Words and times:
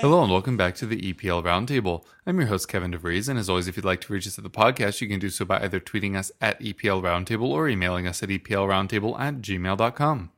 Hello 0.00 0.22
and 0.22 0.32
welcome 0.32 0.56
back 0.56 0.74
to 0.76 0.86
the 0.86 1.12
EPL 1.12 1.44
Roundtable. 1.44 2.06
I'm 2.26 2.38
your 2.38 2.48
host, 2.48 2.68
Kevin 2.68 2.90
DeVries, 2.90 3.28
and 3.28 3.38
as 3.38 3.50
always, 3.50 3.68
if 3.68 3.76
you'd 3.76 3.84
like 3.84 4.00
to 4.00 4.12
reach 4.14 4.26
us 4.26 4.38
at 4.38 4.44
the 4.44 4.48
podcast, 4.48 5.02
you 5.02 5.08
can 5.08 5.20
do 5.20 5.28
so 5.28 5.44
by 5.44 5.60
either 5.60 5.78
tweeting 5.78 6.16
us 6.16 6.32
at 6.40 6.58
EPL 6.58 7.02
Roundtable 7.02 7.50
or 7.50 7.68
emailing 7.68 8.06
us 8.06 8.22
at 8.22 8.30
EPLRoundtable 8.30 9.20
at 9.20 9.42
gmail.com. 9.42 10.30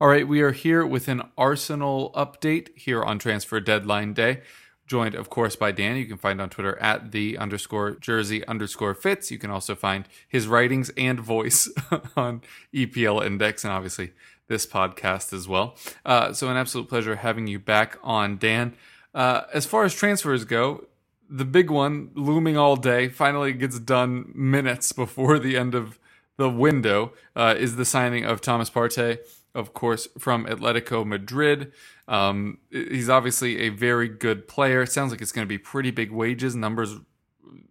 All 0.00 0.08
right, 0.08 0.26
we 0.26 0.40
are 0.40 0.50
here 0.50 0.84
with 0.84 1.06
an 1.06 1.22
Arsenal 1.38 2.10
update 2.16 2.76
here 2.76 3.04
on 3.04 3.20
transfer 3.20 3.60
deadline 3.60 4.14
day. 4.14 4.40
Joined, 4.84 5.14
of 5.14 5.30
course, 5.30 5.54
by 5.54 5.70
Dan. 5.70 5.94
You 5.94 6.06
can 6.06 6.16
find 6.16 6.40
on 6.40 6.50
Twitter 6.50 6.76
at 6.78 7.12
the 7.12 7.38
underscore 7.38 7.92
jersey 7.92 8.44
underscore 8.48 8.94
fits. 8.94 9.30
You 9.30 9.38
can 9.38 9.52
also 9.52 9.76
find 9.76 10.08
his 10.26 10.48
writings 10.48 10.90
and 10.96 11.20
voice 11.20 11.70
on 12.16 12.42
EPL 12.74 13.24
Index 13.24 13.62
and 13.62 13.72
obviously 13.72 14.10
this 14.50 14.66
podcast 14.66 15.32
as 15.32 15.48
well. 15.48 15.76
Uh, 16.04 16.34
so, 16.34 16.50
an 16.50 16.58
absolute 16.58 16.88
pleasure 16.88 17.16
having 17.16 17.46
you 17.46 17.58
back 17.58 17.98
on, 18.02 18.36
Dan. 18.36 18.74
Uh, 19.14 19.42
as 19.54 19.64
far 19.64 19.84
as 19.84 19.94
transfers 19.94 20.44
go, 20.44 20.84
the 21.30 21.44
big 21.46 21.70
one 21.70 22.10
looming 22.14 22.58
all 22.58 22.76
day 22.76 23.08
finally 23.08 23.54
gets 23.54 23.78
done 23.78 24.30
minutes 24.34 24.92
before 25.04 25.38
the 25.38 25.56
end 25.56 25.74
of 25.74 25.98
the 26.36 26.50
window 26.50 27.12
uh, 27.34 27.54
is 27.56 27.76
the 27.76 27.84
signing 27.84 28.24
of 28.24 28.40
Thomas 28.40 28.68
Partey, 28.68 29.18
of 29.54 29.72
course, 29.72 30.08
from 30.18 30.46
Atletico 30.46 31.06
Madrid. 31.06 31.72
Um, 32.08 32.58
he's 32.70 33.08
obviously 33.08 33.60
a 33.60 33.68
very 33.68 34.08
good 34.08 34.48
player. 34.48 34.82
It 34.82 34.90
sounds 34.90 35.12
like 35.12 35.22
it's 35.22 35.32
going 35.32 35.46
to 35.46 35.48
be 35.48 35.58
pretty 35.58 35.92
big 35.92 36.10
wages. 36.10 36.56
Numbers 36.56 36.96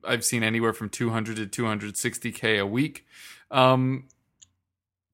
I've 0.08 0.24
seen 0.24 0.44
anywhere 0.44 0.72
from 0.72 0.90
200 0.90 1.52
to 1.52 1.64
260k 1.64 2.60
a 2.60 2.66
week. 2.66 3.06
Um, 3.52 4.06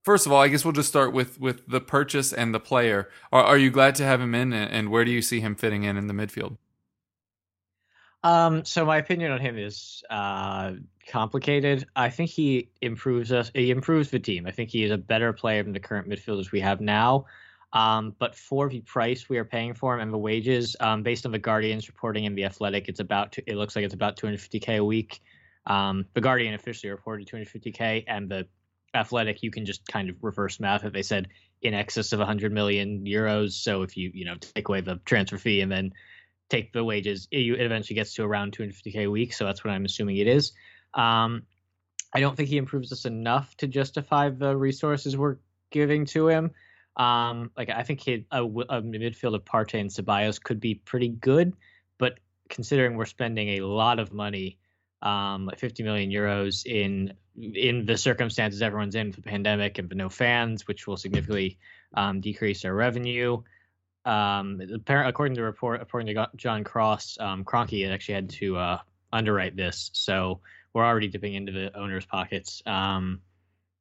first 0.05 0.25
of 0.25 0.31
all, 0.31 0.41
I 0.41 0.47
guess 0.47 0.63
we'll 0.63 0.71
just 0.71 0.87
start 0.87 1.11
with 1.11 1.39
with 1.41 1.67
the 1.67 1.81
purchase 1.81 2.31
and 2.31 2.53
the 2.53 2.59
player. 2.59 3.09
Are, 3.33 3.43
are 3.43 3.57
you 3.57 3.71
glad 3.71 3.95
to 3.95 4.05
have 4.05 4.21
him 4.21 4.33
in, 4.33 4.53
and, 4.53 4.89
where 4.89 5.03
do 5.03 5.11
you 5.11 5.21
see 5.21 5.41
him 5.41 5.55
fitting 5.55 5.83
in 5.83 5.97
in 5.97 6.07
the 6.07 6.13
midfield? 6.13 6.57
Um, 8.23 8.63
so 8.65 8.85
my 8.85 8.97
opinion 8.97 9.31
on 9.31 9.39
him 9.39 9.57
is 9.57 10.03
uh, 10.09 10.73
complicated. 11.09 11.85
I 11.95 12.09
think 12.09 12.29
he 12.29 12.69
improves 12.81 13.31
us. 13.31 13.51
He 13.53 13.69
improves 13.69 14.09
the 14.09 14.19
team. 14.19 14.47
I 14.47 14.51
think 14.51 14.69
he 14.69 14.83
is 14.83 14.91
a 14.91 14.97
better 14.97 15.33
player 15.33 15.61
than 15.61 15.73
the 15.73 15.79
current 15.79 16.07
midfielders 16.07 16.51
we 16.51 16.61
have 16.61 16.81
now. 16.81 17.25
Um, 17.73 18.15
but 18.17 18.35
for 18.35 18.69
the 18.69 18.79
price 18.81 19.27
we 19.27 19.37
are 19.37 19.43
paying 19.43 19.73
for 19.73 19.93
him 19.93 19.99
and 19.99 20.13
the 20.13 20.17
wages, 20.17 20.75
um, 20.79 21.03
based 21.03 21.25
on 21.25 21.33
the 21.33 21.39
Guardian's 21.39 21.87
reporting 21.87 22.23
in 22.23 22.33
the 22.33 22.45
Athletic, 22.45 22.87
it's 22.87 23.01
about 23.01 23.33
to, 23.33 23.43
it 23.45 23.57
looks 23.57 23.75
like 23.75 23.83
it's 23.83 23.93
about 23.93 24.15
250k 24.15 24.77
a 24.77 24.83
week. 24.83 25.21
Um, 25.67 26.05
the 26.13 26.21
Guardian 26.21 26.53
officially 26.53 26.89
reported 26.89 27.27
250k, 27.27 28.05
and 28.07 28.29
the 28.29 28.47
Athletic 28.95 29.43
you 29.43 29.51
can 29.51 29.65
just 29.65 29.85
kind 29.87 30.09
of 30.09 30.15
reverse 30.21 30.59
math 30.59 30.85
it. 30.85 30.93
They 30.93 31.03
said 31.03 31.27
in 31.61 31.73
excess 31.73 32.13
of 32.13 32.19
100 32.19 32.51
million 32.51 33.05
euros. 33.05 33.53
So 33.53 33.81
if 33.83 33.97
you 33.97 34.11
you 34.13 34.25
know 34.25 34.35
take 34.39 34.67
away 34.69 34.81
the 34.81 34.99
transfer 35.05 35.37
fee 35.37 35.61
and 35.61 35.71
then 35.71 35.93
take 36.49 36.73
the 36.73 36.83
wages, 36.83 37.27
it, 37.31 37.39
it 37.39 37.61
eventually 37.61 37.95
gets 37.95 38.13
to 38.15 38.23
around 38.23 38.57
250k 38.57 39.05
a 39.05 39.07
week. 39.07 39.33
So 39.33 39.45
that's 39.45 39.63
what 39.63 39.71
I'm 39.71 39.85
assuming 39.85 40.17
it 40.17 40.27
is. 40.27 40.53
Um, 40.93 41.43
I 42.13 42.19
don't 42.21 42.37
think 42.37 42.49
he 42.49 42.57
improves 42.57 42.91
us 42.91 43.05
enough 43.05 43.55
to 43.57 43.67
justify 43.67 44.29
the 44.29 44.55
resources 44.55 45.17
we're 45.17 45.37
giving 45.69 46.05
to 46.07 46.29
him. 46.29 46.51
Um, 46.95 47.51
like 47.57 47.69
I 47.69 47.83
think 47.83 47.99
he, 47.99 48.25
a, 48.31 48.43
a 48.43 48.81
midfield 48.81 49.35
of 49.35 49.43
Partey 49.43 49.81
and 49.81 49.89
Ceballos 49.89 50.41
could 50.41 50.61
be 50.61 50.75
pretty 50.75 51.09
good, 51.09 51.53
but 51.97 52.19
considering 52.49 52.95
we're 52.95 53.05
spending 53.05 53.49
a 53.49 53.65
lot 53.65 53.99
of 53.99 54.13
money, 54.13 54.59
um, 55.01 55.49
50 55.57 55.83
million 55.83 56.09
euros 56.09 56.65
in 56.65 57.13
in 57.37 57.85
the 57.85 57.97
circumstances 57.97 58.61
everyone's 58.61 58.95
in 58.95 59.07
with 59.07 59.17
the 59.17 59.21
pandemic 59.21 59.77
and 59.77 59.93
no 59.95 60.09
fans, 60.09 60.67
which 60.67 60.87
will 60.87 60.97
significantly 60.97 61.57
um, 61.93 62.21
decrease 62.21 62.65
our 62.65 62.73
revenue. 62.73 63.41
Um, 64.05 64.61
according 64.87 65.35
to 65.35 65.43
report, 65.43 65.81
according 65.81 66.13
to 66.13 66.29
John 66.35 66.63
Cross, 66.63 67.17
um, 67.19 67.43
Kroenke 67.43 67.91
actually 67.91 68.15
had 68.15 68.29
to 68.31 68.57
uh, 68.57 68.79
underwrite 69.11 69.55
this, 69.55 69.89
so 69.93 70.41
we're 70.73 70.85
already 70.85 71.07
dipping 71.07 71.33
into 71.33 71.51
the 71.51 71.75
owners' 71.77 72.05
pockets. 72.05 72.61
Um, 72.65 73.21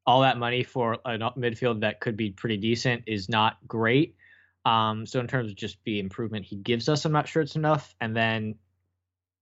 all 0.06 0.21
that 0.21 0.38
money 0.38 0.62
for 0.62 0.94
a 1.04 1.19
midfield 1.19 1.81
that 1.81 2.00
could 2.00 2.16
be 2.16 2.31
pretty 2.31 2.56
decent 2.56 3.03
is 3.06 3.28
not 3.28 3.56
great. 3.66 4.16
Um, 4.65 5.06
so 5.06 5.21
in 5.21 5.26
terms 5.26 5.50
of 5.50 5.56
just 5.56 5.78
the 5.84 5.98
improvement 5.98 6.44
he 6.47 6.56
gives 6.56 6.88
us, 6.88 7.04
I'm 7.04 7.12
not 7.12 7.28
sure 7.28 7.42
it's 7.42 7.56
enough. 7.56 7.94
And 8.00 8.16
then 8.16 8.54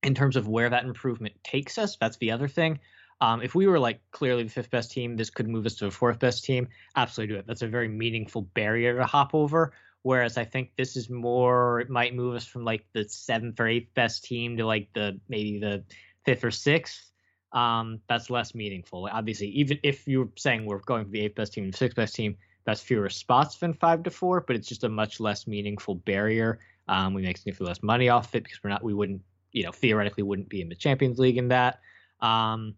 in 0.02 0.14
terms 0.14 0.36
of 0.36 0.48
where 0.48 0.70
that 0.70 0.84
improvement 0.84 1.34
takes 1.44 1.78
us, 1.78 1.96
that's 2.00 2.16
the 2.18 2.30
other 2.32 2.48
thing. 2.48 2.80
Um, 3.22 3.40
if 3.40 3.54
we 3.54 3.66
were 3.68 3.78
like 3.78 4.00
clearly 4.10 4.42
the 4.42 4.50
fifth 4.50 4.70
best 4.70 4.90
team, 4.90 5.16
this 5.16 5.30
could 5.30 5.48
move 5.48 5.64
us 5.64 5.76
to 5.76 5.86
the 5.86 5.90
fourth 5.90 6.18
best 6.18 6.44
team. 6.44 6.68
Absolutely 6.96 7.34
do 7.34 7.38
it. 7.38 7.46
That's 7.46 7.62
a 7.62 7.68
very 7.68 7.88
meaningful 7.88 8.42
barrier 8.42 8.98
to 8.98 9.04
hop 9.04 9.34
over. 9.34 9.72
Whereas 10.02 10.36
I 10.36 10.44
think 10.44 10.72
this 10.76 10.96
is 10.96 11.08
more, 11.08 11.80
it 11.80 11.88
might 11.88 12.16
move 12.16 12.34
us 12.34 12.44
from 12.44 12.64
like 12.64 12.84
the 12.92 13.08
seventh 13.08 13.60
or 13.60 13.68
eighth 13.68 13.94
best 13.94 14.24
team 14.24 14.56
to 14.56 14.66
like 14.66 14.88
the 14.92 15.20
maybe 15.28 15.60
the 15.60 15.84
fifth 16.24 16.42
or 16.42 16.50
sixth 16.50 17.12
um, 17.52 18.00
that's 18.08 18.30
less 18.30 18.54
meaningful. 18.54 19.08
Obviously, 19.10 19.48
even 19.48 19.78
if 19.82 20.08
you're 20.08 20.30
saying 20.36 20.64
we're 20.64 20.78
going 20.78 21.04
for 21.04 21.10
the 21.10 21.20
eighth 21.20 21.34
best 21.34 21.52
team 21.52 21.64
and 21.64 21.74
sixth 21.74 21.96
best 21.96 22.14
team, 22.14 22.36
that's 22.64 22.80
fewer 22.80 23.08
spots 23.08 23.56
than 23.56 23.74
five 23.74 24.02
to 24.04 24.10
four, 24.10 24.40
but 24.40 24.56
it's 24.56 24.68
just 24.68 24.84
a 24.84 24.88
much 24.88 25.20
less 25.20 25.46
meaningful 25.46 25.96
barrier. 25.96 26.60
Um, 26.88 27.14
we 27.14 27.22
make 27.22 27.36
significantly 27.36 27.70
less 27.70 27.82
money 27.82 28.08
off 28.08 28.34
it 28.34 28.44
because 28.44 28.62
we're 28.62 28.70
not, 28.70 28.82
we 28.82 28.94
wouldn't, 28.94 29.22
you 29.52 29.64
know, 29.64 29.72
theoretically 29.72 30.22
wouldn't 30.22 30.48
be 30.48 30.60
in 30.60 30.68
the 30.68 30.74
Champions 30.74 31.18
League 31.18 31.38
in 31.38 31.48
that. 31.48 31.80
Um, 32.20 32.74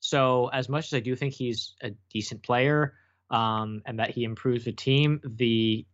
so 0.00 0.48
as 0.48 0.68
much 0.68 0.86
as 0.86 0.94
I 0.94 1.00
do 1.00 1.16
think 1.16 1.34
he's 1.34 1.74
a 1.82 1.90
decent 2.12 2.42
player 2.42 2.94
um, 3.30 3.82
and 3.86 3.98
that 3.98 4.10
he 4.10 4.24
improves 4.24 4.64
the 4.64 4.72
team, 4.72 5.20
the 5.24 5.86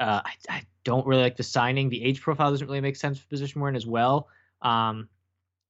uh, 0.00 0.22
I, 0.24 0.32
I, 0.48 0.62
don't 0.84 1.06
really 1.06 1.22
like 1.22 1.36
the 1.36 1.42
signing. 1.42 1.90
The 1.90 2.02
age 2.02 2.22
profile 2.22 2.50
doesn't 2.50 2.66
really 2.66 2.80
make 2.80 2.96
sense 2.96 3.18
for 3.18 3.24
the 3.24 3.28
position 3.28 3.60
we're 3.60 3.68
in 3.68 3.76
as 3.76 3.86
well. 3.86 4.28
Um, 4.62 5.08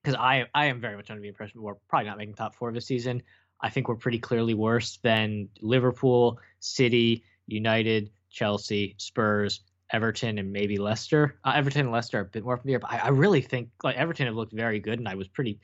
because 0.01 0.15
I 0.15 0.45
I 0.53 0.67
am 0.67 0.79
very 0.79 0.95
much 0.95 1.09
under 1.09 1.21
the 1.21 1.27
impression 1.27 1.61
we're 1.61 1.75
probably 1.89 2.07
not 2.07 2.17
making 2.17 2.35
top 2.35 2.55
four 2.55 2.71
this 2.71 2.85
season. 2.85 3.21
I 3.61 3.69
think 3.69 3.87
we're 3.87 3.95
pretty 3.95 4.19
clearly 4.19 4.53
worse 4.53 4.97
than 5.03 5.49
Liverpool, 5.61 6.39
City, 6.59 7.23
United, 7.47 8.09
Chelsea, 8.29 8.95
Spurs, 8.97 9.61
Everton, 9.91 10.37
and 10.37 10.53
maybe 10.53 10.77
Leicester. 10.77 11.37
Uh, 11.43 11.53
Everton 11.55 11.81
and 11.81 11.91
Leicester 11.91 12.19
are 12.19 12.21
a 12.21 12.25
bit 12.25 12.43
more 12.43 12.59
the 12.63 12.77
but 12.77 12.91
I, 12.91 12.99
I, 12.99 13.07
really 13.09 13.41
think 13.41 13.69
like 13.83 13.97
Everton 13.97 14.27
have 14.27 14.35
looked 14.35 14.53
very 14.53 14.79
good, 14.79 14.99
and 14.99 15.07
I 15.07 15.15
was 15.15 15.27
pretty 15.27 15.59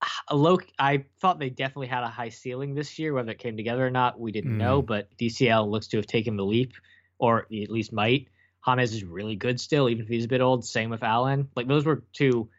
low. 0.32 0.58
I 0.78 1.04
thought 1.20 1.38
they 1.38 1.50
definitely 1.50 1.88
had 1.88 2.02
a 2.02 2.08
high 2.08 2.30
ceiling 2.30 2.74
this 2.74 2.98
year. 2.98 3.12
Whether 3.12 3.32
it 3.32 3.38
came 3.38 3.56
together 3.56 3.86
or 3.86 3.90
not, 3.90 4.18
we 4.18 4.32
didn't 4.32 4.54
mm. 4.54 4.58
know. 4.58 4.82
But 4.82 5.08
DCL 5.18 5.68
looks 5.68 5.88
to 5.88 5.96
have 5.98 6.06
taken 6.06 6.36
the 6.36 6.44
leap, 6.44 6.72
or 7.18 7.42
at 7.42 7.70
least 7.70 7.92
might. 7.92 8.28
James 8.66 8.92
is 8.92 9.04
really 9.04 9.36
good 9.36 9.58
still, 9.58 9.88
even 9.88 10.04
if 10.04 10.08
he's 10.08 10.26
a 10.26 10.28
bit 10.28 10.42
old. 10.42 10.64
Same 10.64 10.90
with 10.90 11.02
Allen. 11.02 11.48
Like 11.56 11.68
those 11.68 11.86
were 11.86 12.04
two 12.12 12.50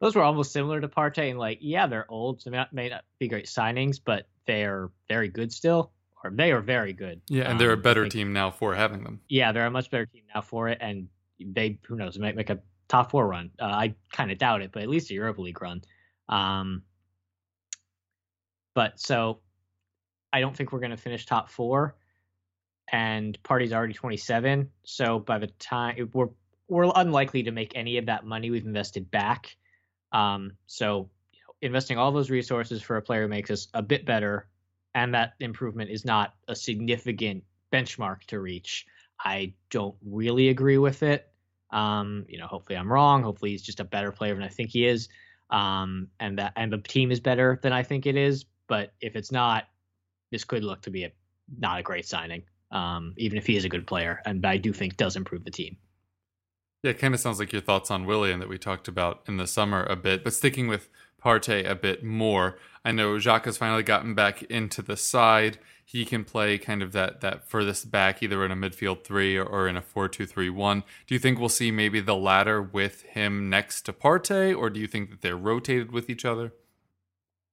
those 0.00 0.14
were 0.14 0.22
almost 0.22 0.52
similar 0.52 0.80
to 0.80 0.88
Partey. 0.88 1.30
And 1.30 1.38
like, 1.38 1.58
yeah, 1.60 1.86
they're 1.86 2.10
old, 2.10 2.42
so 2.42 2.50
they 2.50 2.64
may 2.72 2.88
not 2.88 3.04
be 3.18 3.28
great 3.28 3.46
signings, 3.46 4.00
but 4.02 4.26
they 4.46 4.64
are 4.64 4.90
very 5.08 5.28
good 5.28 5.52
still, 5.52 5.92
or 6.24 6.30
they 6.30 6.52
are 6.52 6.60
very 6.60 6.92
good. 6.92 7.20
Yeah, 7.28 7.50
and 7.50 7.60
they're 7.60 7.72
a 7.72 7.76
better 7.76 8.08
team 8.08 8.32
now 8.32 8.50
for 8.50 8.74
having 8.74 9.04
them. 9.04 9.20
Yeah, 9.28 9.52
they're 9.52 9.66
a 9.66 9.70
much 9.70 9.90
better 9.90 10.06
team 10.06 10.22
now 10.34 10.40
for 10.40 10.68
it, 10.68 10.78
and 10.80 11.08
they 11.38 11.78
who 11.86 11.96
knows 11.96 12.18
might 12.18 12.34
make 12.34 12.50
a 12.50 12.60
top 12.88 13.10
four 13.10 13.28
run. 13.28 13.50
Uh, 13.60 13.66
I 13.66 13.94
kind 14.12 14.32
of 14.32 14.38
doubt 14.38 14.62
it, 14.62 14.72
but 14.72 14.82
at 14.82 14.88
least 14.88 15.10
a 15.10 15.14
Europa 15.14 15.42
League 15.42 15.60
run. 15.60 15.82
Um, 16.30 16.82
but 18.74 18.98
so 18.98 19.40
I 20.32 20.40
don't 20.40 20.56
think 20.56 20.72
we're 20.72 20.80
going 20.80 20.92
to 20.92 20.96
finish 20.96 21.26
top 21.26 21.50
four, 21.50 21.96
and 22.90 23.38
Partey's 23.42 23.72
already 23.72 23.92
27. 23.94 24.70
So 24.84 25.18
by 25.18 25.38
the 25.38 25.48
time 25.58 26.10
we're 26.14 26.28
we're 26.68 26.90
unlikely 26.94 27.42
to 27.42 27.50
make 27.50 27.72
any 27.74 27.98
of 27.98 28.06
that 28.06 28.24
money 28.24 28.50
we've 28.50 28.64
invested 28.64 29.10
back 29.10 29.56
um, 30.12 30.52
so 30.66 31.10
you 31.32 31.40
know, 31.46 31.54
investing 31.62 31.98
all 31.98 32.12
those 32.12 32.30
resources 32.30 32.82
for 32.82 32.96
a 32.96 33.02
player 33.02 33.28
makes 33.28 33.50
us 33.50 33.68
a 33.74 33.82
bit 33.82 34.04
better, 34.04 34.48
and 34.94 35.14
that 35.14 35.34
improvement 35.40 35.90
is 35.90 36.04
not 36.04 36.34
a 36.48 36.54
significant 36.54 37.44
benchmark 37.72 38.24
to 38.24 38.40
reach. 38.40 38.86
I 39.22 39.54
don't 39.70 39.96
really 40.04 40.48
agree 40.48 40.78
with 40.78 41.02
it. 41.02 41.28
Um, 41.70 42.24
you 42.28 42.38
know, 42.38 42.46
hopefully 42.46 42.76
I'm 42.76 42.92
wrong. 42.92 43.22
Hopefully 43.22 43.52
he's 43.52 43.62
just 43.62 43.80
a 43.80 43.84
better 43.84 44.10
player 44.10 44.34
than 44.34 44.42
I 44.42 44.48
think 44.48 44.70
he 44.70 44.86
is. 44.86 45.08
Um, 45.50 46.08
and 46.20 46.38
that 46.38 46.52
and 46.56 46.72
the 46.72 46.78
team 46.78 47.10
is 47.10 47.20
better 47.20 47.58
than 47.62 47.72
I 47.72 47.82
think 47.82 48.06
it 48.06 48.16
is. 48.16 48.44
But 48.68 48.92
if 49.00 49.16
it's 49.16 49.32
not, 49.32 49.64
this 50.30 50.44
could 50.44 50.62
look 50.64 50.82
to 50.82 50.90
be 50.90 51.04
a 51.04 51.12
not 51.58 51.80
a 51.80 51.82
great 51.82 52.06
signing. 52.06 52.42
Um, 52.70 53.14
even 53.16 53.36
if 53.36 53.46
he 53.46 53.56
is 53.56 53.64
a 53.64 53.68
good 53.68 53.86
player, 53.86 54.22
and 54.24 54.46
I 54.46 54.56
do 54.56 54.72
think 54.72 54.96
does 54.96 55.16
improve 55.16 55.44
the 55.44 55.50
team. 55.50 55.76
Yeah, 56.82 56.92
it 56.92 56.98
kind 56.98 57.14
of 57.14 57.20
sounds 57.20 57.38
like 57.38 57.52
your 57.52 57.60
thoughts 57.60 57.90
on 57.90 58.06
Willian 58.06 58.38
that 58.38 58.48
we 58.48 58.58
talked 58.58 58.88
about 58.88 59.22
in 59.26 59.36
the 59.36 59.46
summer 59.46 59.84
a 59.84 59.96
bit, 59.96 60.22
but 60.24 60.32
sticking 60.32 60.68
with 60.68 60.88
Partey 61.22 61.68
a 61.68 61.74
bit 61.74 62.04
more. 62.04 62.56
I 62.84 62.92
know 62.92 63.14
Xhaka 63.16 63.46
has 63.46 63.58
finally 63.58 63.82
gotten 63.82 64.14
back 64.14 64.42
into 64.44 64.80
the 64.80 64.96
side. 64.96 65.58
He 65.90 66.04
can 66.04 66.22
play 66.22 66.56
kind 66.56 66.82
of 66.82 66.92
that 66.92 67.20
that 67.20 67.48
furthest 67.48 67.90
back, 67.90 68.22
either 68.22 68.44
in 68.44 68.52
a 68.52 68.54
midfield 68.54 69.02
three 69.02 69.36
or, 69.36 69.44
or 69.44 69.66
in 69.66 69.76
a 69.76 69.82
four-two-three-one. 69.82 70.84
Do 71.08 71.14
you 71.16 71.18
think 71.18 71.40
we'll 71.40 71.48
see 71.48 71.72
maybe 71.72 71.98
the 71.98 72.14
latter 72.14 72.62
with 72.62 73.02
him 73.02 73.50
next 73.50 73.82
to 73.86 73.92
Partey, 73.92 74.56
or 74.56 74.70
do 74.70 74.78
you 74.78 74.86
think 74.86 75.10
that 75.10 75.20
they're 75.20 75.36
rotated 75.36 75.90
with 75.90 76.08
each 76.08 76.24
other? 76.24 76.52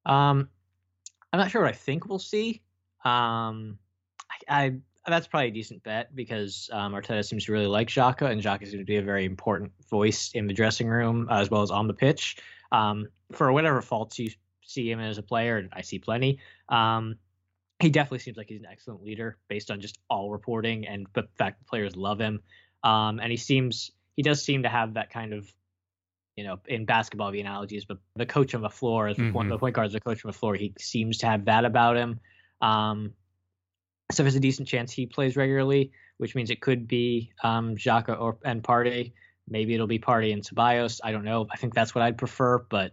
Um, 0.06 0.50
I'm 1.34 1.40
not 1.40 1.50
sure 1.50 1.64
what 1.64 1.72
I 1.72 1.76
think 1.76 2.08
we'll 2.08 2.20
see. 2.20 2.62
Um, 3.04 3.80
I, 4.48 4.66
I 4.66 4.74
that's 5.08 5.26
probably 5.26 5.48
a 5.48 5.52
decent 5.52 5.82
bet 5.82 6.16
because 6.16 6.70
um, 6.72 6.94
Arteta 6.94 7.26
seems 7.26 7.46
to 7.46 7.52
really 7.54 7.66
like 7.66 7.88
Xhaka, 7.88 8.30
and 8.30 8.40
Xhaka 8.40 8.62
is 8.62 8.70
going 8.70 8.86
to 8.86 8.86
be 8.86 8.98
a 8.98 9.02
very 9.02 9.26
important 9.26 9.72
voice 9.90 10.30
in 10.36 10.46
the 10.46 10.54
dressing 10.54 10.88
room 10.88 11.28
uh, 11.32 11.40
as 11.40 11.50
well 11.50 11.64
as 11.64 11.72
on 11.72 11.88
the 11.88 11.94
pitch. 11.94 12.38
Um, 12.72 13.08
for 13.32 13.52
whatever 13.52 13.82
faults 13.82 14.20
you 14.20 14.30
see 14.62 14.92
him 14.92 15.00
as 15.00 15.18
a 15.18 15.24
player, 15.24 15.58
and 15.58 15.70
I 15.74 15.82
see 15.82 15.98
plenty, 15.98 16.40
um, 16.70 17.16
he 17.80 17.90
definitely 17.90 18.20
seems 18.20 18.38
like 18.38 18.50
he's 18.50 18.62
an 18.62 18.68
excellent 18.72 19.04
leader 19.04 19.38
based 19.48 19.70
on 19.70 19.82
just 19.82 20.00
all 20.10 20.32
reporting 20.32 20.88
and 20.88 21.08
the 21.14 21.24
fact 21.38 21.60
that 21.60 21.68
players 21.68 21.96
love 21.96 22.20
him. 22.20 22.42
Um, 22.84 23.20
and 23.20 23.32
he 23.32 23.38
seems 23.38 23.92
he 24.16 24.24
does 24.24 24.44
seem 24.44 24.64
to 24.64 24.70
have 24.70 24.96
that 24.96 25.12
kind 25.12 25.34
of 25.34 25.52
you 26.38 26.44
know, 26.44 26.60
in 26.68 26.86
basketball, 26.86 27.32
the 27.32 27.42
analogies, 27.42 27.84
but 27.84 27.98
the 28.16 28.26
coach 28.26 28.54
on 28.54 28.62
the 28.62 28.70
floor, 28.70 29.08
as 29.08 29.18
the, 29.18 29.24
mm-hmm. 29.24 29.34
point, 29.34 29.50
the 29.50 29.58
point 29.58 29.76
guard 29.76 29.88
is 29.88 29.94
the 29.94 30.00
coach 30.00 30.24
on 30.24 30.30
the 30.30 30.38
floor, 30.38 30.54
he 30.54 30.72
seems 30.78 31.18
to 31.18 31.26
have 31.26 31.46
that 31.46 31.66
about 31.66 31.98
him. 31.98 32.20
Um, 32.62 33.14
so 34.12 34.22
there's 34.22 34.36
a 34.36 34.40
decent 34.40 34.68
chance 34.68 34.92
he 34.92 35.08
plays 35.08 35.36
regularly, 35.36 35.92
which 36.18 36.36
means 36.36 36.52
it 36.52 36.62
could 36.62 36.88
be 36.88 37.32
um, 37.44 37.76
Xhaka 37.76 38.20
or 38.22 38.38
and 38.46 38.64
Partey. 38.64 39.14
Maybe 39.50 39.74
it'll 39.74 39.88
be 39.88 40.00
Partey 40.00 40.32
and 40.32 40.44
Ceballos. 40.44 41.00
I 41.04 41.12
don't 41.12 41.26
know. 41.26 41.48
I 41.52 41.58
think 41.58 41.74
that's 41.74 41.96
what 41.96 42.04
I'd 42.04 42.20
prefer, 42.20 42.60
but 42.60 42.92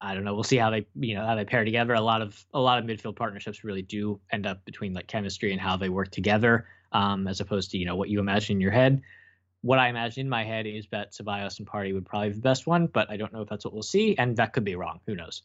I 0.00 0.14
don't 0.14 0.24
know. 0.24 0.34
We'll 0.34 0.44
see 0.44 0.56
how 0.56 0.70
they 0.70 0.86
you 0.94 1.14
know 1.14 1.26
how 1.26 1.34
they 1.34 1.44
pair 1.44 1.64
together. 1.64 1.94
A 1.94 2.00
lot 2.00 2.22
of 2.22 2.44
a 2.54 2.60
lot 2.60 2.78
of 2.78 2.84
midfield 2.84 3.16
partnerships 3.16 3.64
really 3.64 3.82
do 3.82 4.20
end 4.32 4.46
up 4.46 4.64
between 4.64 4.94
like 4.94 5.06
chemistry 5.06 5.52
and 5.52 5.60
how 5.60 5.76
they 5.76 5.88
work 5.88 6.10
together, 6.10 6.66
um, 6.92 7.28
as 7.28 7.40
opposed 7.40 7.70
to 7.72 7.78
you 7.78 7.84
know 7.84 7.96
what 7.96 8.08
you 8.08 8.18
imagine 8.18 8.56
in 8.56 8.60
your 8.60 8.70
head. 8.70 9.02
What 9.62 9.78
I 9.78 9.88
imagine 9.88 10.22
in 10.22 10.28
my 10.28 10.42
head 10.42 10.66
is 10.66 10.86
that 10.90 11.12
Ceballos 11.12 11.58
and 11.58 11.68
Partey 11.68 11.92
would 11.92 12.06
probably 12.06 12.30
be 12.30 12.36
the 12.36 12.40
best 12.40 12.66
one, 12.66 12.86
but 12.86 13.10
I 13.10 13.18
don't 13.18 13.32
know 13.32 13.42
if 13.42 13.48
that's 13.48 13.64
what 13.64 13.74
we'll 13.74 13.82
see, 13.82 14.16
and 14.16 14.34
that 14.38 14.54
could 14.54 14.64
be 14.64 14.74
wrong. 14.74 15.00
Who 15.06 15.14
knows? 15.14 15.42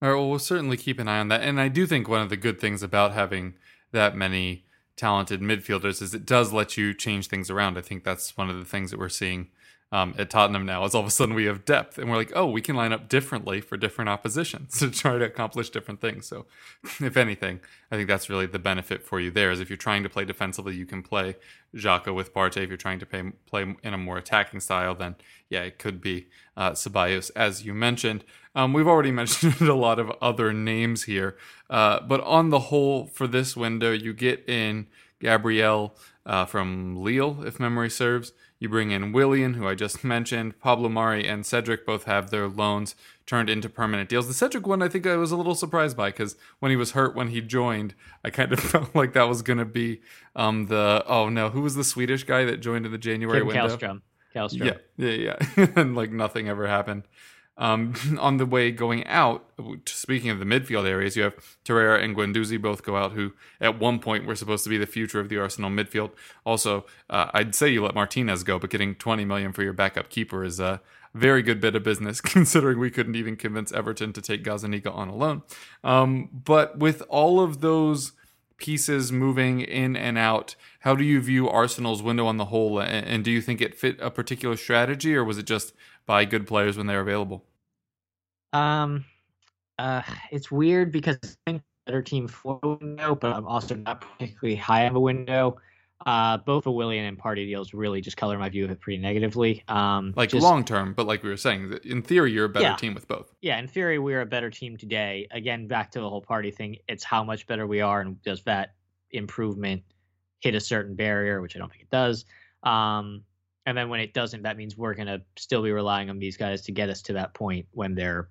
All 0.00 0.08
right, 0.08 0.14
well, 0.14 0.30
we'll 0.30 0.38
certainly 0.38 0.76
keep 0.76 1.00
an 1.00 1.08
eye 1.08 1.18
on 1.18 1.26
that. 1.28 1.42
And 1.42 1.60
I 1.60 1.66
do 1.66 1.84
think 1.84 2.08
one 2.08 2.20
of 2.20 2.28
the 2.28 2.36
good 2.36 2.60
things 2.60 2.84
about 2.84 3.12
having 3.12 3.54
that 3.90 4.14
many 4.14 4.64
talented 4.94 5.40
midfielders 5.40 6.00
is 6.00 6.14
it 6.14 6.24
does 6.24 6.52
let 6.52 6.76
you 6.76 6.94
change 6.94 7.26
things 7.26 7.50
around. 7.50 7.76
I 7.76 7.80
think 7.80 8.04
that's 8.04 8.36
one 8.36 8.48
of 8.48 8.56
the 8.56 8.64
things 8.64 8.92
that 8.92 9.00
we're 9.00 9.08
seeing 9.08 9.48
um, 9.90 10.14
at 10.18 10.28
Tottenham 10.28 10.66
now 10.66 10.84
is 10.84 10.94
all 10.94 11.00
of 11.00 11.06
a 11.06 11.10
sudden 11.10 11.34
we 11.34 11.46
have 11.46 11.64
depth 11.64 11.96
and 11.96 12.10
we're 12.10 12.16
like, 12.16 12.32
oh, 12.34 12.46
we 12.46 12.60
can 12.60 12.76
line 12.76 12.92
up 12.92 13.08
differently 13.08 13.60
for 13.60 13.78
different 13.78 14.10
oppositions 14.10 14.78
to 14.78 14.90
try 14.90 15.16
to 15.16 15.24
accomplish 15.24 15.70
different 15.70 16.00
things. 16.00 16.26
So, 16.26 16.46
if 17.00 17.16
anything, 17.16 17.60
I 17.90 17.96
think 17.96 18.06
that's 18.06 18.28
really 18.28 18.46
the 18.46 18.58
benefit 18.58 19.02
for 19.02 19.18
you 19.18 19.30
there 19.30 19.50
is 19.50 19.60
if 19.60 19.70
you're 19.70 19.78
trying 19.78 20.02
to 20.02 20.10
play 20.10 20.26
defensively, 20.26 20.74
you 20.74 20.84
can 20.84 21.02
play 21.02 21.36
Xhaka 21.74 22.14
with 22.14 22.34
Partey. 22.34 22.62
If 22.62 22.68
you're 22.68 22.76
trying 22.76 22.98
to 22.98 23.06
pay, 23.06 23.32
play 23.46 23.74
in 23.82 23.94
a 23.94 23.98
more 23.98 24.18
attacking 24.18 24.60
style, 24.60 24.94
then 24.94 25.16
yeah, 25.48 25.62
it 25.62 25.78
could 25.78 26.02
be 26.02 26.26
uh, 26.56 26.72
Ceballos, 26.72 27.30
as 27.34 27.64
you 27.64 27.72
mentioned. 27.72 28.24
Um, 28.54 28.74
we've 28.74 28.88
already 28.88 29.10
mentioned 29.22 29.62
a 29.62 29.74
lot 29.74 29.98
of 29.98 30.10
other 30.20 30.52
names 30.52 31.04
here, 31.04 31.36
uh, 31.70 32.00
but 32.00 32.20
on 32.22 32.50
the 32.50 32.58
whole, 32.58 33.06
for 33.06 33.26
this 33.26 33.56
window, 33.56 33.92
you 33.92 34.12
get 34.12 34.46
in 34.46 34.86
Gabriel 35.20 35.96
uh, 36.26 36.44
from 36.44 36.96
Lille, 36.96 37.42
if 37.44 37.58
memory 37.58 37.88
serves. 37.88 38.32
You 38.60 38.68
bring 38.68 38.90
in 38.90 39.12
Willian, 39.12 39.54
who 39.54 39.68
I 39.68 39.74
just 39.74 40.02
mentioned. 40.16 40.58
Pablo 40.60 40.88
Mari 40.88 41.26
and 41.26 41.46
Cedric 41.46 41.86
both 41.86 42.04
have 42.04 42.30
their 42.30 42.48
loans 42.48 42.94
turned 43.26 43.50
into 43.50 43.68
permanent 43.68 44.08
deals. 44.08 44.26
The 44.26 44.34
Cedric 44.34 44.66
one, 44.66 44.82
I 44.82 44.88
think 44.88 45.06
I 45.06 45.16
was 45.16 45.30
a 45.30 45.36
little 45.36 45.54
surprised 45.54 45.96
by 45.96 46.10
because 46.10 46.36
when 46.58 46.70
he 46.70 46.76
was 46.76 46.92
hurt 46.92 47.14
when 47.14 47.28
he 47.28 47.40
joined, 47.40 47.94
I 48.24 48.30
kind 48.30 48.52
of 48.52 48.60
felt 48.60 48.94
like 48.94 49.12
that 49.12 49.28
was 49.28 49.42
going 49.42 49.58
to 49.58 49.64
be 49.64 50.00
um, 50.34 50.66
the 50.66 51.04
oh 51.06 51.28
no, 51.28 51.50
who 51.50 51.60
was 51.60 51.74
the 51.74 51.84
Swedish 51.84 52.24
guy 52.24 52.44
that 52.44 52.58
joined 52.58 52.86
in 52.86 52.92
the 52.92 52.98
January 52.98 53.40
Kim 53.40 53.46
window? 53.48 53.76
Kallstrom. 53.76 54.02
Kallstrom. 54.34 54.78
Yeah, 54.96 55.06
yeah, 55.06 55.36
yeah, 55.56 55.66
and 55.76 55.94
like 55.94 56.10
nothing 56.10 56.48
ever 56.48 56.66
happened. 56.66 57.04
Um, 57.58 57.94
on 58.20 58.36
the 58.36 58.46
way 58.46 58.70
going 58.70 59.06
out, 59.06 59.44
speaking 59.86 60.30
of 60.30 60.38
the 60.38 60.44
midfield 60.44 60.88
areas, 60.88 61.16
you 61.16 61.24
have 61.24 61.34
Torreira 61.64 62.02
and 62.02 62.16
Guendouzi 62.16 62.60
both 62.60 62.82
go 62.82 62.96
out, 62.96 63.12
who 63.12 63.32
at 63.60 63.78
one 63.78 63.98
point 63.98 64.24
were 64.24 64.36
supposed 64.36 64.64
to 64.64 64.70
be 64.70 64.78
the 64.78 64.86
future 64.86 65.20
of 65.20 65.28
the 65.28 65.38
Arsenal 65.38 65.70
midfield. 65.70 66.12
Also, 66.46 66.86
uh, 67.10 67.30
I'd 67.34 67.54
say 67.54 67.68
you 67.68 67.84
let 67.84 67.94
Martinez 67.94 68.44
go, 68.44 68.58
but 68.58 68.70
getting 68.70 68.94
20 68.94 69.24
million 69.24 69.52
for 69.52 69.62
your 69.62 69.72
backup 69.72 70.08
keeper 70.08 70.44
is 70.44 70.60
a 70.60 70.80
very 71.14 71.42
good 71.42 71.60
bit 71.60 71.74
of 71.74 71.82
business, 71.82 72.20
considering 72.22 72.78
we 72.78 72.90
couldn't 72.90 73.16
even 73.16 73.36
convince 73.36 73.72
Everton 73.72 74.12
to 74.12 74.22
take 74.22 74.44
Gazzaniga 74.44 74.94
on 74.94 75.08
alone. 75.08 75.42
Um, 75.82 76.28
but 76.32 76.78
with 76.78 77.02
all 77.08 77.40
of 77.40 77.60
those 77.60 78.12
pieces 78.56 79.12
moving 79.12 79.60
in 79.60 79.96
and 79.96 80.18
out, 80.18 80.54
how 80.80 80.94
do 80.94 81.04
you 81.04 81.20
view 81.20 81.48
Arsenal's 81.48 82.02
window 82.02 82.26
on 82.26 82.36
the 82.36 82.46
whole? 82.46 82.80
And 82.80 83.24
do 83.24 83.30
you 83.30 83.40
think 83.40 83.60
it 83.60 83.74
fit 83.74 83.96
a 84.00 84.10
particular 84.10 84.56
strategy, 84.56 85.14
or 85.14 85.24
was 85.24 85.38
it 85.38 85.46
just 85.46 85.72
buy 86.08 86.24
good 86.24 86.46
players 86.46 86.76
when 86.76 86.88
they're 86.88 87.02
available? 87.02 87.44
Um, 88.52 89.04
uh, 89.78 90.02
it's 90.32 90.50
weird 90.50 90.90
because 90.90 91.18
I 91.22 91.50
think 91.50 91.62
better 91.86 92.02
team 92.02 92.26
for 92.26 92.58
window, 92.62 93.14
but 93.14 93.32
I'm 93.32 93.46
also 93.46 93.76
not 93.76 94.00
particularly 94.00 94.56
high 94.56 94.88
on 94.88 94.94
the 94.94 95.00
window. 95.00 95.58
Uh, 96.06 96.38
both 96.38 96.64
the 96.64 96.70
Willian 96.70 97.04
and 97.04 97.18
Partey 97.18 97.44
deals 97.46 97.74
really 97.74 98.00
just 98.00 98.16
color 98.16 98.38
my 98.38 98.48
view 98.48 98.64
of 98.64 98.70
it 98.70 98.80
pretty 98.80 99.02
negatively. 99.02 99.64
Um, 99.68 100.14
like 100.16 100.30
just, 100.30 100.42
long 100.42 100.64
term, 100.64 100.94
but 100.94 101.06
like 101.06 101.22
we 101.22 101.28
were 101.28 101.36
saying, 101.36 101.76
in 101.84 102.02
theory, 102.02 102.32
you're 102.32 102.46
a 102.46 102.48
better 102.48 102.66
yeah. 102.66 102.76
team 102.76 102.94
with 102.94 103.06
both. 103.06 103.34
Yeah, 103.42 103.58
in 103.58 103.68
theory, 103.68 103.98
we're 103.98 104.22
a 104.22 104.26
better 104.26 104.50
team 104.50 104.76
today. 104.76 105.26
Again, 105.30 105.66
back 105.66 105.90
to 105.92 106.00
the 106.00 106.08
whole 106.08 106.22
Partey 106.22 106.54
thing. 106.54 106.76
It's 106.88 107.04
how 107.04 107.22
much 107.22 107.46
better 107.46 107.66
we 107.66 107.80
are, 107.80 108.00
and 108.00 108.22
does 108.22 108.42
that 108.44 108.74
improvement 109.10 109.82
hit 110.40 110.54
a 110.54 110.60
certain 110.60 110.94
barrier, 110.94 111.42
which 111.42 111.56
I 111.56 111.58
don't 111.58 111.70
think 111.70 111.82
it 111.82 111.90
does. 111.90 112.24
Um, 112.62 113.24
and 113.68 113.76
then 113.76 113.90
when 113.90 114.00
it 114.00 114.14
doesn't, 114.14 114.44
that 114.44 114.56
means 114.56 114.78
we're 114.78 114.94
going 114.94 115.08
to 115.08 115.20
still 115.36 115.62
be 115.62 115.70
relying 115.72 116.08
on 116.08 116.18
these 116.18 116.38
guys 116.38 116.62
to 116.62 116.72
get 116.72 116.88
us 116.88 117.02
to 117.02 117.12
that 117.12 117.34
point 117.34 117.66
when 117.70 117.94
they're 117.94 118.30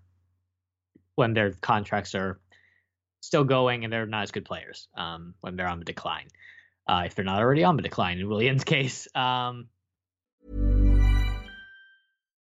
when 1.13 1.35
their 1.35 1.51
contracts 1.51 2.15
are 2.15 2.39
still 3.21 3.43
going 3.43 3.83
and 3.83 3.93
they're 3.93 4.07
not 4.07 4.23
as 4.23 4.31
good 4.31 4.45
players 4.45 4.87
um, 4.97 5.35
when 5.41 5.55
they're 5.55 5.67
on 5.67 5.77
the 5.77 5.85
decline. 5.85 6.27
Uh, 6.87 7.03
if 7.05 7.13
they're 7.13 7.23
not 7.23 7.39
already 7.39 7.63
on 7.63 7.75
the 7.75 7.83
decline 7.83 8.17
in 8.17 8.27
Willian's 8.27 8.63
case. 8.75 9.07
Um, 9.13 9.67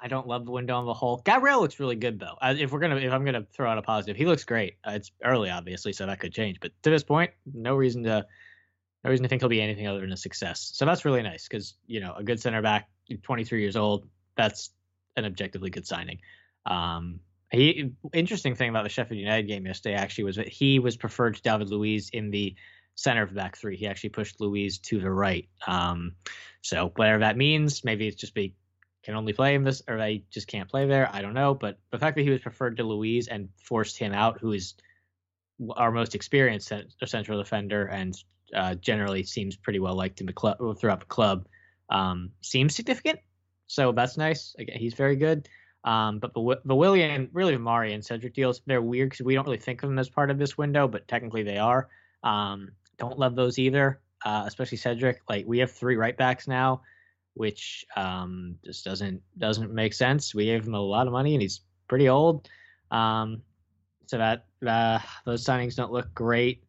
I 0.00 0.08
don't 0.08 0.26
love 0.26 0.44
the 0.44 0.50
window 0.50 0.76
on 0.76 0.86
the 0.86 0.94
whole. 0.94 1.22
Gabriel 1.24 1.60
looks 1.60 1.80
really 1.80 1.96
good 1.96 2.18
though. 2.18 2.36
If 2.42 2.72
we're 2.72 2.80
gonna, 2.80 2.96
if 2.96 3.12
I'm 3.12 3.24
gonna 3.24 3.46
throw 3.52 3.70
out 3.70 3.78
a 3.78 3.82
positive, 3.82 4.16
he 4.16 4.26
looks 4.26 4.44
great. 4.44 4.76
Uh, 4.86 4.92
it's 4.92 5.10
early, 5.24 5.50
obviously, 5.50 5.92
so 5.92 6.06
that 6.06 6.20
could 6.20 6.32
change. 6.32 6.60
But 6.60 6.72
to 6.82 6.90
this 6.90 7.04
point, 7.04 7.30
no 7.52 7.74
reason 7.74 8.02
to, 8.04 8.26
no 9.04 9.10
reason 9.10 9.22
to 9.24 9.28
think 9.28 9.42
he'll 9.42 9.48
be 9.48 9.62
anything 9.62 9.86
other 9.86 10.00
than 10.00 10.12
a 10.12 10.16
success. 10.16 10.70
So 10.74 10.84
that's 10.84 11.04
really 11.04 11.22
nice 11.22 11.48
because 11.48 11.74
you 11.86 12.00
know 12.00 12.14
a 12.16 12.22
good 12.22 12.40
center 12.40 12.62
back, 12.62 12.88
23 13.22 13.60
years 13.60 13.76
old. 13.76 14.06
That's 14.36 14.70
an 15.16 15.24
objectively 15.24 15.70
good 15.70 15.86
signing. 15.86 16.20
Um, 16.66 17.20
he 17.50 17.92
interesting 18.12 18.54
thing 18.54 18.68
about 18.68 18.84
the 18.84 18.90
Sheffield 18.90 19.18
United 19.18 19.46
game 19.46 19.66
yesterday 19.66 19.94
actually 19.94 20.24
was 20.24 20.36
that 20.36 20.48
he 20.48 20.78
was 20.78 20.96
preferred 20.96 21.36
to 21.36 21.42
David 21.42 21.70
Luiz 21.70 22.10
in 22.10 22.30
the 22.30 22.54
center 22.94 23.22
of 23.22 23.30
the 23.30 23.36
back 23.36 23.56
three. 23.56 23.76
He 23.76 23.86
actually 23.86 24.10
pushed 24.10 24.40
Luiz 24.40 24.78
to 24.78 25.00
the 25.00 25.10
right. 25.10 25.48
Um, 25.66 26.16
so 26.60 26.92
whatever 26.96 27.20
that 27.20 27.36
means, 27.36 27.84
maybe 27.84 28.06
it's 28.06 28.16
just 28.16 28.34
be 28.34 28.54
can 29.08 29.16
only 29.16 29.32
play 29.32 29.54
him 29.54 29.64
this, 29.64 29.80
or 29.88 29.96
they 29.96 30.22
just 30.30 30.48
can't 30.48 30.68
play 30.68 30.86
there. 30.86 31.08
I 31.10 31.22
don't 31.22 31.32
know. 31.32 31.54
But 31.54 31.78
the 31.90 31.98
fact 31.98 32.14
that 32.16 32.24
he 32.24 32.28
was 32.28 32.42
preferred 32.42 32.76
to 32.76 32.84
Luiz 32.84 33.26
and 33.28 33.48
forced 33.56 33.96
him 33.96 34.12
out, 34.12 34.38
who 34.38 34.52
is 34.52 34.74
our 35.76 35.90
most 35.90 36.14
experienced 36.14 36.70
central 37.06 37.38
defender 37.38 37.86
and 37.86 38.14
uh, 38.54 38.74
generally 38.74 39.22
seems 39.22 39.56
pretty 39.56 39.78
well 39.78 39.94
liked 39.94 40.20
in 40.20 40.26
the 40.26 40.34
club 40.34 40.58
throughout 40.78 41.00
the 41.00 41.06
club, 41.06 41.46
um, 41.88 42.32
seems 42.42 42.74
significant. 42.74 43.18
So 43.66 43.92
that's 43.92 44.18
nice. 44.18 44.54
Again, 44.58 44.76
he's 44.78 44.92
very 44.92 45.16
good. 45.16 45.48
Um, 45.84 46.18
but 46.18 46.34
the, 46.34 46.60
the 46.66 46.76
really 46.76 47.54
the 47.54 47.58
Mari 47.58 47.94
and 47.94 48.04
Cedric 48.04 48.34
deals, 48.34 48.60
they're 48.66 48.82
weird 48.82 49.08
because 49.08 49.24
we 49.24 49.34
don't 49.34 49.46
really 49.46 49.56
think 49.56 49.82
of 49.82 49.88
them 49.88 49.98
as 49.98 50.10
part 50.10 50.30
of 50.30 50.36
this 50.36 50.58
window, 50.58 50.86
but 50.86 51.08
technically 51.08 51.44
they 51.44 51.56
are. 51.56 51.88
Um, 52.22 52.72
don't 52.98 53.18
love 53.18 53.36
those 53.36 53.58
either, 53.58 54.00
uh, 54.26 54.44
especially 54.46 54.76
Cedric. 54.76 55.22
Like 55.30 55.46
we 55.46 55.60
have 55.60 55.72
three 55.72 55.96
right 55.96 56.14
backs 56.14 56.46
now, 56.46 56.82
which 57.38 57.86
um, 57.96 58.56
just 58.64 58.84
doesn't 58.84 59.22
doesn't 59.38 59.72
make 59.72 59.94
sense. 59.94 60.34
We 60.34 60.46
gave 60.46 60.66
him 60.66 60.74
a 60.74 60.80
lot 60.80 61.06
of 61.06 61.12
money 61.12 61.34
and 61.34 61.42
he's 61.42 61.60
pretty 61.86 62.08
old, 62.08 62.48
um, 62.90 63.42
so 64.06 64.18
that 64.18 64.46
uh, 64.66 64.98
those 65.24 65.44
signings 65.44 65.76
don't 65.76 65.92
look 65.92 66.12
great. 66.14 66.64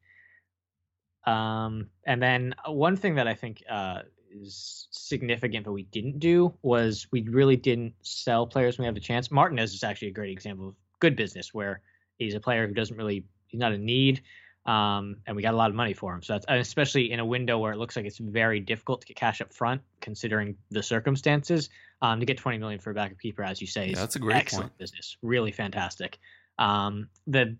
Um, 1.25 1.89
and 2.05 2.21
then 2.21 2.53
one 2.67 2.95
thing 2.95 3.15
that 3.15 3.27
I 3.27 3.33
think 3.33 3.63
uh, 3.69 4.01
is 4.31 4.87
significant 4.91 5.65
that 5.65 5.71
we 5.71 5.83
didn't 5.83 6.19
do 6.19 6.53
was 6.61 7.07
we 7.11 7.21
really 7.23 7.55
didn't 7.55 7.93
sell 8.03 8.45
players 8.45 8.77
when 8.77 8.83
we 8.83 8.87
have 8.87 8.95
the 8.95 9.01
chance. 9.01 9.31
Martinez 9.31 9.73
is 9.73 9.83
actually 9.83 10.09
a 10.09 10.13
great 10.13 10.31
example 10.31 10.69
of 10.69 10.75
good 10.99 11.15
business 11.15 11.53
where 11.53 11.81
he's 12.17 12.35
a 12.35 12.39
player 12.39 12.67
who 12.67 12.73
doesn't 12.73 12.97
really 12.97 13.25
he's 13.47 13.59
not 13.59 13.73
a 13.73 13.77
need. 13.77 14.21
Um, 14.65 15.17
and 15.25 15.35
we 15.35 15.41
got 15.41 15.53
a 15.53 15.57
lot 15.57 15.69
of 15.69 15.75
money 15.75 15.93
for 15.93 16.13
him. 16.13 16.21
So 16.21 16.33
that's 16.33 16.45
especially 16.49 17.11
in 17.11 17.19
a 17.19 17.25
window 17.25 17.57
where 17.57 17.71
it 17.71 17.77
looks 17.77 17.95
like 17.95 18.05
it's 18.05 18.17
very 18.17 18.59
difficult 18.59 19.01
to 19.01 19.07
get 19.07 19.15
cash 19.15 19.41
up 19.41 19.53
front, 19.53 19.81
considering 20.01 20.55
the 20.69 20.83
circumstances. 20.83 21.69
Um, 22.01 22.19
to 22.21 22.25
get 22.25 22.37
20 22.37 22.59
million 22.59 22.79
for 22.79 22.91
a 22.91 22.93
backup 22.93 23.19
keeper, 23.19 23.43
as 23.43 23.59
you 23.59 23.67
say, 23.67 23.87
yeah, 23.87 23.93
is 23.93 23.99
that's 23.99 24.15
a 24.15 24.19
great 24.19 24.37
excellent 24.37 24.71
point. 24.71 24.77
business. 24.77 25.17
Really 25.21 25.51
fantastic. 25.51 26.19
Um, 26.57 27.09
the 27.27 27.57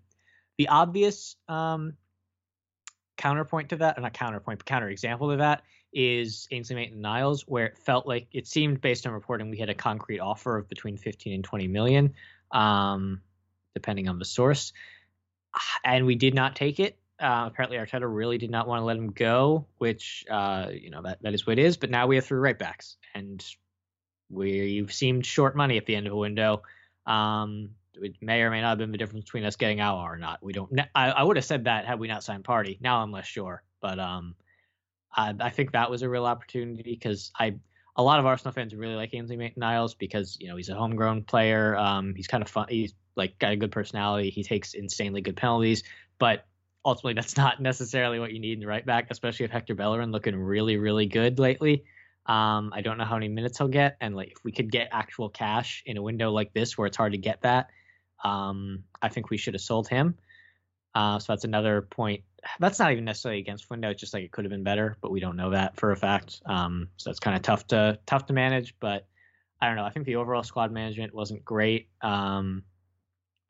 the 0.56 0.68
obvious 0.68 1.36
um, 1.48 1.94
counterpoint 3.16 3.70
to 3.70 3.76
that, 3.76 3.98
or 3.98 4.02
not 4.02 4.14
counterpoint, 4.14 4.60
but 4.60 4.66
counter 4.66 4.88
example 4.88 5.30
to 5.30 5.36
that 5.38 5.62
is 5.92 6.46
Ainsley 6.50 6.76
Maitland 6.76 7.02
Niles, 7.02 7.42
where 7.46 7.66
it 7.66 7.78
felt 7.78 8.06
like 8.06 8.28
it 8.32 8.46
seemed 8.46 8.80
based 8.80 9.06
on 9.06 9.12
reporting 9.12 9.50
we 9.50 9.58
had 9.58 9.70
a 9.70 9.74
concrete 9.74 10.20
offer 10.20 10.56
of 10.56 10.68
between 10.68 10.96
15 10.96 11.32
and 11.34 11.44
20 11.44 11.68
million, 11.68 12.14
um, 12.52 13.20
depending 13.74 14.08
on 14.08 14.18
the 14.18 14.24
source, 14.24 14.72
and 15.84 16.06
we 16.06 16.14
did 16.14 16.34
not 16.34 16.56
take 16.56 16.80
it. 16.80 16.96
Uh, 17.18 17.44
apparently, 17.46 17.76
Arteta 17.76 18.12
really 18.12 18.38
did 18.38 18.50
not 18.50 18.66
want 18.66 18.80
to 18.80 18.84
let 18.84 18.96
him 18.96 19.12
go, 19.12 19.66
which 19.76 20.24
uh, 20.30 20.68
you 20.72 20.90
know 20.90 21.02
that 21.02 21.22
that 21.22 21.34
is 21.34 21.46
what 21.46 21.58
it 21.58 21.64
is. 21.64 21.76
But 21.76 21.90
now 21.90 22.06
we 22.06 22.16
have 22.16 22.24
three 22.24 22.38
right 22.38 22.58
backs, 22.58 22.96
and 23.14 23.44
we've 24.30 24.92
seemed 24.92 25.26
short 25.26 25.54
money 25.54 25.76
at 25.76 25.84
the 25.84 25.94
end 25.94 26.06
of 26.06 26.14
a 26.14 26.16
window. 26.16 26.62
Um, 27.06 27.70
it 27.94 28.14
may 28.22 28.40
or 28.40 28.50
may 28.50 28.62
not 28.62 28.70
have 28.70 28.78
been 28.78 28.92
the 28.92 28.98
difference 28.98 29.24
between 29.24 29.44
us 29.44 29.56
getting 29.56 29.80
out 29.80 29.98
or 29.98 30.16
not. 30.16 30.42
We 30.42 30.54
don't. 30.54 30.80
I, 30.94 31.10
I 31.10 31.22
would 31.22 31.36
have 31.36 31.44
said 31.44 31.64
that 31.64 31.84
had 31.84 31.98
we 31.98 32.08
not 32.08 32.24
signed 32.24 32.44
Partey. 32.44 32.80
Now 32.80 33.02
I'm 33.02 33.12
less 33.12 33.26
sure, 33.26 33.62
but 33.82 33.98
um, 33.98 34.34
I, 35.14 35.34
I 35.38 35.50
think 35.50 35.72
that 35.72 35.90
was 35.90 36.02
a 36.02 36.08
real 36.08 36.24
opportunity 36.24 36.82
because 36.82 37.32
I 37.38 37.56
a 37.96 38.02
lot 38.02 38.20
of 38.20 38.26
Arsenal 38.26 38.52
fans 38.52 38.74
really 38.74 38.94
like 38.94 39.12
Ainsley 39.12 39.36
Maitland-Niles 39.36 39.94
because 39.94 40.38
you 40.40 40.48
know 40.48 40.56
he's 40.56 40.68
a 40.68 40.74
homegrown 40.74 41.24
player. 41.24 41.76
Um, 41.76 42.14
he's 42.14 42.28
kind 42.28 42.42
of 42.42 42.48
fun. 42.48 42.66
He's 42.68 42.94
like 43.16 43.38
got 43.38 43.52
a 43.52 43.56
good 43.56 43.72
personality. 43.72 44.30
He 44.30 44.42
takes 44.42 44.74
insanely 44.74 45.20
good 45.20 45.36
penalties, 45.36 45.82
but 46.18 46.46
ultimately 46.84 47.14
that's 47.14 47.36
not 47.36 47.60
necessarily 47.60 48.18
what 48.18 48.32
you 48.32 48.40
need 48.40 48.54
in 48.54 48.60
the 48.60 48.66
right 48.66 48.84
back, 48.84 49.08
especially 49.10 49.44
if 49.44 49.50
Hector 49.50 49.74
Bellerin 49.74 50.12
looking 50.12 50.36
really 50.36 50.76
really 50.76 51.06
good 51.06 51.38
lately. 51.38 51.84
Um, 52.26 52.72
I 52.74 52.82
don't 52.82 52.98
know 52.98 53.04
how 53.04 53.16
many 53.16 53.28
minutes 53.28 53.58
he'll 53.58 53.68
get, 53.68 53.96
and 54.00 54.14
like 54.14 54.32
if 54.32 54.44
we 54.44 54.52
could 54.52 54.70
get 54.70 54.88
actual 54.92 55.28
cash 55.28 55.82
in 55.86 55.96
a 55.96 56.02
window 56.02 56.30
like 56.30 56.52
this 56.52 56.76
where 56.76 56.86
it's 56.86 56.96
hard 56.96 57.12
to 57.12 57.18
get 57.18 57.42
that, 57.42 57.70
um, 58.22 58.84
I 59.00 59.08
think 59.08 59.30
we 59.30 59.36
should 59.36 59.54
have 59.54 59.62
sold 59.62 59.88
him. 59.88 60.16
Uh, 60.94 61.18
so 61.18 61.32
that's 61.32 61.44
another 61.44 61.82
point. 61.82 62.22
That's 62.58 62.78
not 62.78 62.92
even 62.92 63.04
necessarily 63.04 63.40
against 63.40 63.70
window. 63.70 63.90
It's 63.90 64.00
just 64.00 64.12
like 64.12 64.24
it 64.24 64.32
could 64.32 64.44
have 64.44 64.50
been 64.50 64.64
better, 64.64 64.96
but 65.00 65.10
we 65.10 65.20
don't 65.20 65.36
know 65.36 65.50
that 65.50 65.76
for 65.76 65.92
a 65.92 65.96
fact. 65.96 66.40
Um, 66.46 66.88
so 66.96 67.10
it's 67.10 67.20
kind 67.20 67.36
of 67.36 67.42
tough 67.42 67.66
to 67.68 67.98
tough 68.06 68.26
to 68.26 68.32
manage. 68.32 68.74
But 68.80 69.06
I 69.60 69.66
don't 69.66 69.76
know. 69.76 69.84
I 69.84 69.90
think 69.90 70.06
the 70.06 70.16
overall 70.16 70.42
squad 70.42 70.72
management 70.72 71.14
wasn't 71.14 71.44
great. 71.44 71.88
Um, 72.02 72.64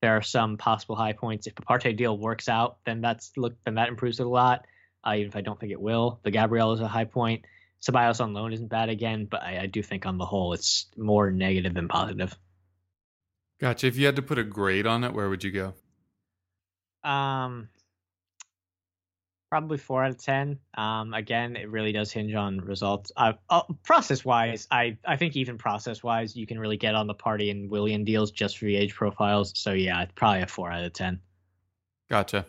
there 0.00 0.16
are 0.16 0.22
some 0.22 0.56
possible 0.56 0.96
high 0.96 1.12
points. 1.12 1.46
If 1.46 1.54
the 1.54 1.62
Partey 1.62 1.96
deal 1.96 2.16
works 2.16 2.48
out, 2.48 2.78
then 2.84 3.00
that's 3.00 3.32
look 3.36 3.54
then 3.64 3.74
that 3.74 3.88
improves 3.88 4.20
it 4.20 4.26
a 4.26 4.28
lot. 4.28 4.66
Uh, 5.06 5.14
even 5.16 5.28
if 5.28 5.36
I 5.36 5.40
don't 5.40 5.58
think 5.58 5.72
it 5.72 5.80
will, 5.80 6.20
the 6.22 6.30
Gabriel 6.30 6.72
is 6.72 6.80
a 6.80 6.88
high 6.88 7.04
point. 7.04 7.44
Ceballos 7.80 8.20
on 8.20 8.34
loan 8.34 8.52
isn't 8.52 8.68
bad 8.68 8.90
again, 8.90 9.26
but 9.30 9.42
I, 9.42 9.60
I 9.60 9.66
do 9.66 9.82
think 9.82 10.04
on 10.04 10.18
the 10.18 10.26
whole 10.26 10.52
it's 10.52 10.86
more 10.96 11.30
negative 11.30 11.72
than 11.72 11.88
positive. 11.88 12.36
Gotcha. 13.60 13.86
If 13.86 13.96
you 13.96 14.06
had 14.06 14.16
to 14.16 14.22
put 14.22 14.38
a 14.38 14.44
grade 14.44 14.86
on 14.86 15.04
it, 15.04 15.12
where 15.12 15.28
would 15.28 15.44
you 15.44 15.50
go? 15.50 15.74
Um, 17.08 17.68
probably 19.50 19.76
four 19.76 20.04
out 20.04 20.10
of 20.10 20.18
ten. 20.18 20.58
Um, 20.74 21.12
again, 21.12 21.56
it 21.56 21.68
really 21.68 21.92
does 21.92 22.10
hinge 22.12 22.34
on 22.34 22.58
results. 22.58 23.12
Uh, 23.16 23.32
uh 23.50 23.62
process 23.82 24.24
wise, 24.24 24.66
I 24.70 24.96
I 25.04 25.16
think 25.16 25.36
even 25.36 25.58
process 25.58 26.02
wise, 26.02 26.36
you 26.36 26.46
can 26.46 26.58
really 26.58 26.76
get 26.76 26.94
on 26.94 27.06
the 27.06 27.14
Partey 27.14 27.50
and 27.50 27.68
Willian 27.68 28.04
deals 28.04 28.30
just 28.30 28.58
for 28.58 28.64
the 28.64 28.76
age 28.76 28.94
profiles. 28.94 29.52
So 29.56 29.72
yeah, 29.72 30.06
probably 30.14 30.42
a 30.42 30.46
four 30.46 30.70
out 30.70 30.84
of 30.84 30.92
ten. 30.92 31.20
Gotcha. 32.08 32.46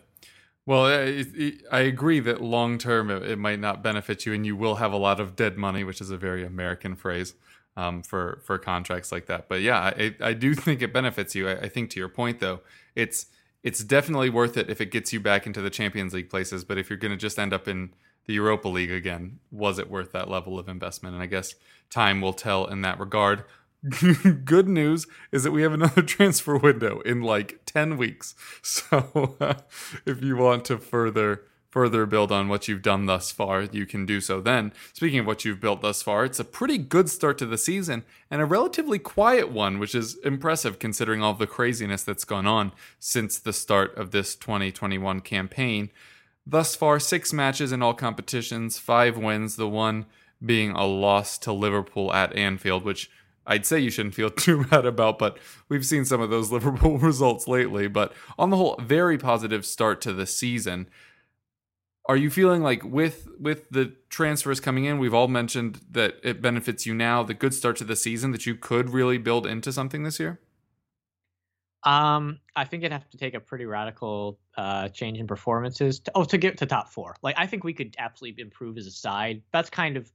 Well, 0.64 0.86
it, 0.86 1.64
I 1.72 1.80
agree 1.80 2.20
that 2.20 2.40
long 2.40 2.78
term 2.78 3.10
it, 3.10 3.22
it, 3.22 3.38
might 3.38 3.58
not 3.58 3.82
benefit 3.82 4.24
you, 4.24 4.32
and 4.32 4.46
you 4.46 4.54
will 4.54 4.76
have 4.76 4.92
a 4.92 4.96
lot 4.96 5.18
of 5.18 5.34
dead 5.34 5.58
money, 5.58 5.82
which 5.82 6.00
is 6.00 6.10
a 6.10 6.16
very 6.16 6.44
American 6.44 6.94
phrase 6.94 7.34
um, 7.76 8.04
for 8.04 8.40
for 8.44 8.58
contracts 8.58 9.10
like 9.10 9.26
that. 9.26 9.48
But 9.48 9.60
yeah, 9.60 9.80
I, 9.80 10.14
I 10.20 10.32
do 10.34 10.54
think 10.66 10.82
it 10.82 10.92
benefits 10.92 11.34
you. 11.34 11.48
I, 11.48 11.62
I 11.62 11.68
think 11.68 11.90
to 11.90 12.00
your 12.00 12.08
point 12.08 12.38
though, 12.38 12.60
it's 12.94 13.26
it's 13.62 13.84
definitely 13.84 14.30
worth 14.30 14.56
it 14.56 14.68
if 14.68 14.80
it 14.80 14.90
gets 14.90 15.12
you 15.12 15.20
back 15.20 15.46
into 15.46 15.60
the 15.60 15.70
Champions 15.70 16.14
League 16.14 16.30
places. 16.30 16.64
But 16.64 16.78
if 16.78 16.90
you're 16.90 16.98
going 16.98 17.12
to 17.12 17.16
just 17.16 17.38
end 17.38 17.52
up 17.52 17.68
in 17.68 17.94
the 18.26 18.34
Europa 18.34 18.68
League 18.68 18.90
again, 18.90 19.38
was 19.50 19.78
it 19.78 19.90
worth 19.90 20.12
that 20.12 20.28
level 20.28 20.58
of 20.58 20.68
investment? 20.68 21.14
And 21.14 21.22
I 21.22 21.26
guess 21.26 21.54
time 21.90 22.20
will 22.20 22.32
tell 22.32 22.66
in 22.66 22.82
that 22.82 22.98
regard. 22.98 23.44
Good 24.44 24.68
news 24.68 25.06
is 25.32 25.42
that 25.42 25.50
we 25.50 25.62
have 25.62 25.72
another 25.72 26.02
transfer 26.02 26.56
window 26.56 27.00
in 27.00 27.20
like 27.20 27.60
10 27.66 27.96
weeks. 27.96 28.34
So 28.62 29.36
uh, 29.40 29.54
if 30.06 30.22
you 30.22 30.36
want 30.36 30.64
to 30.66 30.78
further 30.78 31.42
further 31.72 32.04
build 32.04 32.30
on 32.30 32.48
what 32.48 32.68
you've 32.68 32.82
done 32.82 33.06
thus 33.06 33.32
far, 33.32 33.62
you 33.62 33.86
can 33.86 34.04
do 34.04 34.20
so 34.20 34.42
then. 34.42 34.74
Speaking 34.92 35.20
of 35.20 35.26
what 35.26 35.44
you've 35.46 35.58
built 35.58 35.80
thus 35.80 36.02
far, 36.02 36.26
it's 36.26 36.38
a 36.38 36.44
pretty 36.44 36.76
good 36.76 37.08
start 37.08 37.38
to 37.38 37.46
the 37.46 37.56
season 37.56 38.04
and 38.30 38.42
a 38.42 38.44
relatively 38.44 38.98
quiet 38.98 39.50
one, 39.50 39.78
which 39.78 39.94
is 39.94 40.18
impressive 40.18 40.78
considering 40.78 41.22
all 41.22 41.32
the 41.32 41.46
craziness 41.46 42.02
that's 42.02 42.26
gone 42.26 42.46
on 42.46 42.72
since 43.00 43.38
the 43.38 43.54
start 43.54 43.96
of 43.96 44.10
this 44.10 44.36
2021 44.36 45.22
campaign. 45.22 45.88
Thus 46.46 46.76
far, 46.76 47.00
six 47.00 47.32
matches 47.32 47.72
in 47.72 47.82
all 47.82 47.94
competitions, 47.94 48.78
five 48.78 49.16
wins, 49.16 49.56
the 49.56 49.68
one 49.68 50.04
being 50.44 50.72
a 50.72 50.84
loss 50.84 51.38
to 51.38 51.52
Liverpool 51.54 52.12
at 52.12 52.36
Anfield, 52.36 52.84
which 52.84 53.10
I'd 53.46 53.64
say 53.64 53.78
you 53.78 53.90
shouldn't 53.90 54.14
feel 54.14 54.28
too 54.30 54.64
bad 54.64 54.84
about, 54.84 55.18
but 55.18 55.38
we've 55.70 55.86
seen 55.86 56.04
some 56.04 56.20
of 56.20 56.28
those 56.28 56.52
Liverpool 56.52 56.98
results 56.98 57.48
lately. 57.48 57.88
But 57.88 58.12
on 58.38 58.50
the 58.50 58.58
whole, 58.58 58.76
very 58.78 59.16
positive 59.16 59.64
start 59.64 60.02
to 60.02 60.12
the 60.12 60.26
season 60.26 60.88
are 62.06 62.16
you 62.16 62.30
feeling 62.30 62.62
like 62.62 62.82
with 62.84 63.28
with 63.38 63.68
the 63.70 63.94
transfers 64.08 64.60
coming 64.60 64.84
in 64.84 64.98
we've 64.98 65.14
all 65.14 65.28
mentioned 65.28 65.80
that 65.90 66.16
it 66.22 66.42
benefits 66.42 66.86
you 66.86 66.94
now 66.94 67.22
the 67.22 67.34
good 67.34 67.54
start 67.54 67.76
to 67.76 67.84
the 67.84 67.96
season 67.96 68.32
that 68.32 68.46
you 68.46 68.54
could 68.54 68.90
really 68.90 69.18
build 69.18 69.46
into 69.46 69.72
something 69.72 70.02
this 70.02 70.18
year? 70.18 70.40
Um 71.84 72.38
i 72.54 72.64
think 72.64 72.82
it'd 72.82 72.92
have 72.92 73.08
to 73.10 73.18
take 73.18 73.34
a 73.34 73.40
pretty 73.40 73.66
radical 73.66 74.38
uh 74.56 74.88
change 74.88 75.18
in 75.18 75.26
performances 75.26 76.00
to, 76.00 76.12
oh 76.14 76.24
to 76.24 76.38
get 76.38 76.58
to 76.58 76.66
top 76.66 76.88
four. 76.88 77.16
Like 77.22 77.36
i 77.38 77.46
think 77.46 77.64
we 77.64 77.72
could 77.72 77.94
absolutely 77.98 78.42
improve 78.42 78.78
as 78.78 78.86
a 78.86 78.90
side. 78.90 79.42
That's 79.52 79.70
kind 79.70 79.96
of 79.96 80.10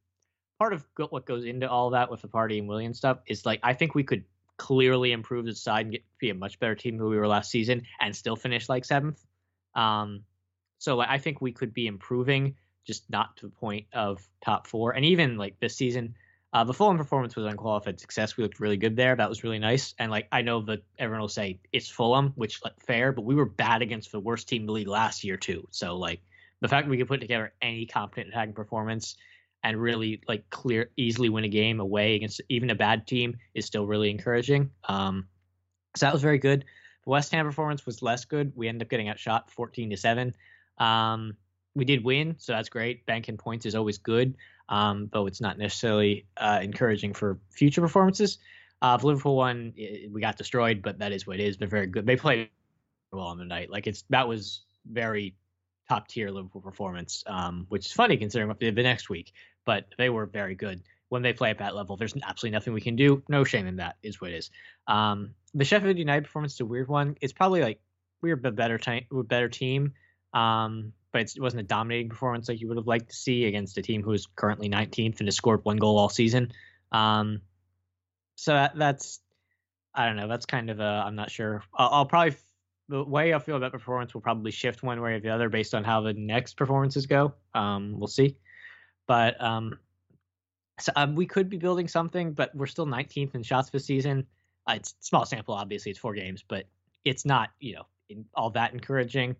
part 0.60 0.74
of 0.74 0.86
what 1.10 1.26
goes 1.26 1.46
into 1.46 1.70
all 1.70 1.92
that 1.92 2.10
with 2.10 2.22
the 2.22 2.28
Partey 2.28 2.58
and 2.58 2.68
Willian 2.68 2.94
stuff 2.94 3.20
is 3.28 3.46
like 3.46 3.60
i 3.64 3.74
think 3.74 3.94
we 3.94 4.04
could 4.04 4.24
clearly 4.58 5.12
improve 5.12 5.46
the 5.46 5.54
side 5.54 5.86
and 5.86 5.92
get 5.92 6.04
be 6.20 6.30
a 6.32 6.34
much 6.34 6.60
better 6.60 6.76
team 6.76 6.98
than 6.98 7.08
we 7.08 7.18
were 7.18 7.28
last 7.28 7.52
season 7.52 7.84
and 8.02 8.16
still 8.16 8.36
finish 8.36 8.68
like 8.68 8.84
seventh. 8.84 9.24
Um 9.76 10.24
so 10.78 10.96
like, 10.96 11.10
I 11.10 11.18
think 11.18 11.42
we 11.42 11.52
could 11.52 11.74
be 11.74 11.88
improving, 11.88 12.56
just 12.86 13.10
not 13.10 13.38
to 13.38 13.48
the 13.48 13.52
point 13.52 13.88
of 13.94 14.28
top 14.44 14.68
four. 14.68 14.92
And 14.92 15.06
even 15.06 15.38
like 15.38 15.60
this 15.60 15.76
season, 15.76 16.16
Uh, 16.54 16.64
the 16.64 16.74
Fulham 16.74 16.98
performance 16.98 17.36
was 17.36 17.46
unqualified 17.46 18.00
success. 18.00 18.38
We 18.38 18.44
looked 18.44 18.62
really 18.62 18.78
good 18.78 18.96
there. 18.96 19.16
That 19.16 19.30
was 19.30 19.44
really 19.44 19.60
nice. 19.60 19.94
And 20.00 20.10
like 20.10 20.28
I 20.32 20.42
know 20.42 20.62
that 20.62 20.82
everyone 20.98 21.22
will 21.22 21.28
say 21.28 21.60
it's 21.74 21.90
Fulham, 21.90 22.32
which 22.36 22.64
like 22.64 22.80
fair, 22.80 23.12
but 23.12 23.26
we 23.26 23.36
were 23.36 23.46
bad 23.46 23.82
against 23.82 24.12
the 24.12 24.20
worst 24.20 24.48
team 24.48 24.62
in 24.62 24.66
the 24.68 24.72
league 24.72 24.88
last 24.88 25.24
year 25.26 25.38
too. 25.38 25.68
So 25.72 25.98
like 25.98 26.22
the 26.62 26.70
fact 26.70 26.86
that 26.86 26.90
we 26.90 26.98
could 26.98 27.10
put 27.10 27.20
together 27.20 27.54
any 27.62 27.86
competent 27.86 28.30
attacking 28.30 28.56
performance 28.56 29.18
and 29.62 29.80
really 29.80 30.22
like 30.28 30.50
clear 30.50 30.90
easily 30.96 31.30
win 31.30 31.44
a 31.44 31.50
game 31.50 31.82
away 31.82 32.16
against 32.16 32.42
even 32.48 32.70
a 32.70 32.76
bad 32.76 33.06
team 33.06 33.38
is 33.54 33.66
still 33.66 33.86
really 33.86 34.10
encouraging. 34.10 34.72
Um, 34.88 35.28
so 35.98 36.06
that 36.06 36.14
was 36.14 36.22
very 36.22 36.40
good. 36.40 36.64
The 37.04 37.10
West 37.10 37.32
Ham 37.34 37.46
performance 37.46 37.86
was 37.86 38.02
less 38.02 38.26
good. 38.26 38.54
We 38.56 38.70
ended 38.70 38.84
up 38.84 38.90
getting 38.90 39.10
outshot 39.10 39.52
14 39.52 39.90
to 39.90 39.98
seven. 39.98 40.34
Um, 40.78 41.36
we 41.76 41.86
did 41.86 42.04
win, 42.04 42.36
so 42.40 42.54
that's 42.54 42.70
great. 42.70 43.06
Banking 43.06 43.38
points 43.38 43.66
is 43.66 43.76
always 43.76 44.00
good, 44.00 44.36
um, 44.68 45.10
though 45.14 45.28
it's 45.28 45.42
not 45.42 45.58
necessarily 45.58 46.26
uh, 46.36 46.60
encouraging 46.62 47.14
for 47.14 47.40
future 47.52 47.82
performances. 47.82 48.40
Uh, 48.82 48.98
the 48.98 49.08
Liverpool 49.08 49.36
one, 49.36 49.74
we 50.12 50.22
got 50.22 50.38
destroyed, 50.38 50.82
but 50.82 51.00
that 51.00 51.12
is 51.12 51.26
what 51.26 51.40
it 51.40 51.48
is. 51.48 51.58
They're 51.58 51.68
very 51.68 51.88
good. 51.88 52.06
They 52.06 52.16
played 52.16 52.50
well 53.12 53.28
on 53.28 53.38
the 53.38 53.46
night. 53.46 53.70
Like 53.70 53.88
it's 53.88 54.04
that 54.10 54.28
was 54.28 54.62
very 54.86 55.36
top 55.90 56.08
tier 56.08 56.30
Liverpool 56.30 56.62
performance, 56.62 57.24
um, 57.28 57.66
which 57.70 57.86
is 57.86 57.92
funny 57.92 58.18
considering 58.18 58.48
what 58.48 58.60
they 58.60 58.68
did 58.68 58.76
the 58.76 58.84
next 58.84 59.10
week. 59.10 59.34
But 59.66 59.86
they 59.98 60.10
were 60.10 60.26
very 60.26 60.56
good 60.56 60.84
when 61.10 61.22
they 61.22 61.34
play 61.34 61.50
at 61.50 61.60
that 61.60 61.76
level. 61.76 61.98
There's 61.98 62.14
absolutely 62.16 62.56
nothing 62.56 62.74
we 62.74 62.82
can 62.82 62.96
do. 62.96 63.24
No 63.30 63.44
shame 63.44 63.68
in 63.68 63.78
that. 63.78 63.96
Is 64.04 64.22
what 64.22 64.32
it 64.32 64.38
is. 64.38 64.52
Um, 64.88 65.32
the 65.54 65.66
Sheffield 65.66 65.98
United 65.98 66.26
performance 66.26 66.56
is 66.56 66.60
a 66.60 66.66
weird 66.66 66.88
one. 66.88 67.18
It's 67.22 67.34
probably 67.34 67.62
like 67.62 67.80
we're 68.22 68.40
a 68.44 68.52
better 68.52 68.78
team, 68.78 69.06
better 69.12 69.50
team. 69.50 69.94
Um, 70.38 70.94
but 71.12 71.22
it 71.22 71.42
wasn't 71.42 71.62
a 71.62 71.64
dominating 71.64 72.10
performance 72.10 72.48
like 72.48 72.62
you 72.62 72.68
would 72.68 72.78
have 72.78 72.86
liked 72.86 73.10
to 73.10 73.16
see 73.16 73.46
against 73.46 73.78
a 73.78 73.82
team 73.82 74.04
who 74.04 74.12
is 74.12 74.28
currently 74.36 74.70
19th 74.70 75.20
and 75.20 75.28
has 75.28 75.36
scored 75.36 75.66
one 75.66 75.78
goal 75.78 75.98
all 75.98 76.10
season. 76.10 76.52
Um, 76.92 77.42
so 78.36 78.54
that, 78.54 78.78
that's 78.78 79.20
I 79.96 80.06
don't 80.06 80.16
know. 80.16 80.28
That's 80.28 80.46
kind 80.46 80.70
of 80.70 80.80
a 80.80 81.04
I'm 81.06 81.16
not 81.16 81.32
sure. 81.32 81.64
I'll, 81.74 81.90
I'll 81.90 82.06
probably 82.06 82.36
the 82.88 83.04
way 83.04 83.34
I 83.34 83.40
feel 83.40 83.56
about 83.56 83.72
performance 83.72 84.14
will 84.14 84.22
probably 84.22 84.52
shift 84.52 84.84
one 84.84 85.02
way 85.02 85.14
or 85.14 85.20
the 85.20 85.30
other 85.30 85.50
based 85.50 85.74
on 85.74 85.84
how 85.84 86.02
the 86.02 86.14
next 86.14 86.56
performances 86.56 87.08
go. 87.08 87.34
Um, 87.56 87.96
we'll 87.98 88.08
see. 88.08 88.38
But 89.08 89.42
um, 89.42 89.80
so 90.80 90.92
um, 90.96 91.16
we 91.16 91.26
could 91.26 91.50
be 91.50 91.58
building 91.58 91.88
something, 91.88 92.34
but 92.34 92.54
we're 92.56 92.68
still 92.68 92.86
19th 92.86 93.34
in 93.34 93.42
shots 93.42 93.72
this 93.72 93.86
season. 93.86 94.28
Uh, 94.70 94.74
it's 94.76 94.94
small 95.00 95.26
sample, 95.26 95.56
obviously. 95.56 95.90
It's 95.90 96.00
four 96.00 96.14
games, 96.14 96.44
but 96.48 96.66
it's 97.04 97.26
not 97.26 97.50
you 97.60 97.76
know 97.76 98.24
all 98.36 98.52
that 98.52 98.74
encouraging. 98.74 99.36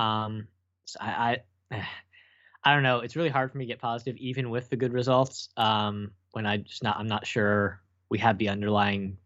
Um, 0.00 0.48
so 0.86 0.98
I, 1.00 1.38
I, 1.70 1.86
I 2.64 2.74
don't 2.74 2.82
know. 2.82 3.00
It's 3.00 3.16
really 3.16 3.28
hard 3.28 3.50
for 3.50 3.58
me 3.58 3.64
to 3.64 3.68
get 3.68 3.80
positive, 3.80 4.16
even 4.16 4.50
with 4.50 4.68
the 4.68 4.76
good 4.76 4.92
results. 4.92 5.48
Um, 5.56 6.10
when 6.32 6.46
I 6.46 6.58
just 6.58 6.82
not, 6.82 6.98
I'm 6.98 7.06
not 7.06 7.26
sure 7.26 7.80
we 8.10 8.18
have 8.18 8.38
the 8.38 8.48
underlying 8.48 9.16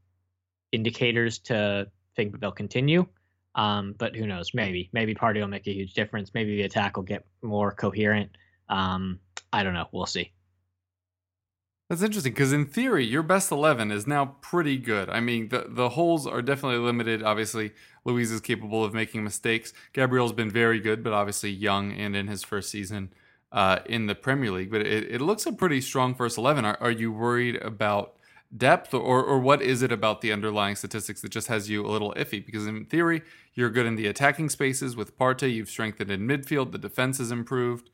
indicators 0.72 1.38
to 1.40 1.88
think 2.16 2.32
that 2.32 2.40
they'll 2.40 2.52
continue. 2.52 3.06
Um, 3.56 3.94
but 3.98 4.14
who 4.14 4.26
knows? 4.26 4.52
Maybe, 4.54 4.90
maybe 4.92 5.14
Partey 5.14 5.40
will 5.40 5.48
make 5.48 5.66
a 5.66 5.72
huge 5.72 5.94
difference. 5.94 6.32
Maybe 6.34 6.56
the 6.56 6.62
attack 6.62 6.96
will 6.96 7.04
get 7.04 7.24
more 7.42 7.72
coherent. 7.72 8.30
Um, 8.68 9.20
I 9.52 9.62
don't 9.62 9.74
know. 9.74 9.88
We'll 9.92 10.06
see. 10.06 10.32
That's 11.88 12.02
interesting 12.02 12.32
because 12.32 12.52
in 12.52 12.64
theory, 12.64 13.04
your 13.04 13.22
best 13.22 13.52
eleven 13.52 13.90
is 13.90 14.06
now 14.06 14.36
pretty 14.40 14.78
good. 14.78 15.10
I 15.10 15.20
mean, 15.20 15.50
the 15.50 15.66
the 15.68 15.90
holes 15.90 16.26
are 16.26 16.40
definitely 16.40 16.78
limited. 16.78 17.22
Obviously, 17.22 17.72
Luiz 18.06 18.30
is 18.30 18.40
capable 18.40 18.82
of 18.82 18.94
making 18.94 19.22
mistakes. 19.22 19.74
Gabriel's 19.92 20.32
been 20.32 20.50
very 20.50 20.80
good, 20.80 21.04
but 21.04 21.12
obviously 21.12 21.50
young 21.50 21.92
and 21.92 22.16
in 22.16 22.26
his 22.26 22.42
first 22.42 22.70
season 22.70 23.12
uh, 23.52 23.80
in 23.84 24.06
the 24.06 24.14
Premier 24.14 24.50
League. 24.50 24.70
But 24.70 24.80
it, 24.80 25.10
it 25.10 25.20
looks 25.20 25.44
a 25.44 25.52
pretty 25.52 25.82
strong 25.82 26.14
first 26.14 26.38
eleven. 26.38 26.64
Are, 26.64 26.78
are 26.80 26.90
you 26.90 27.12
worried 27.12 27.56
about 27.56 28.16
depth, 28.56 28.94
or 28.94 29.22
or 29.22 29.38
what 29.38 29.60
is 29.60 29.82
it 29.82 29.92
about 29.92 30.22
the 30.22 30.32
underlying 30.32 30.76
statistics 30.76 31.20
that 31.20 31.32
just 31.32 31.48
has 31.48 31.68
you 31.68 31.84
a 31.84 31.88
little 31.88 32.14
iffy? 32.16 32.44
Because 32.44 32.66
in 32.66 32.86
theory, 32.86 33.20
you're 33.52 33.68
good 33.68 33.84
in 33.84 33.96
the 33.96 34.06
attacking 34.06 34.48
spaces 34.48 34.96
with 34.96 35.18
Partey. 35.18 35.52
You've 35.52 35.68
strengthened 35.68 36.10
in 36.10 36.26
midfield. 36.26 36.72
The 36.72 36.78
defense 36.78 37.18
has 37.18 37.30
improved 37.30 37.90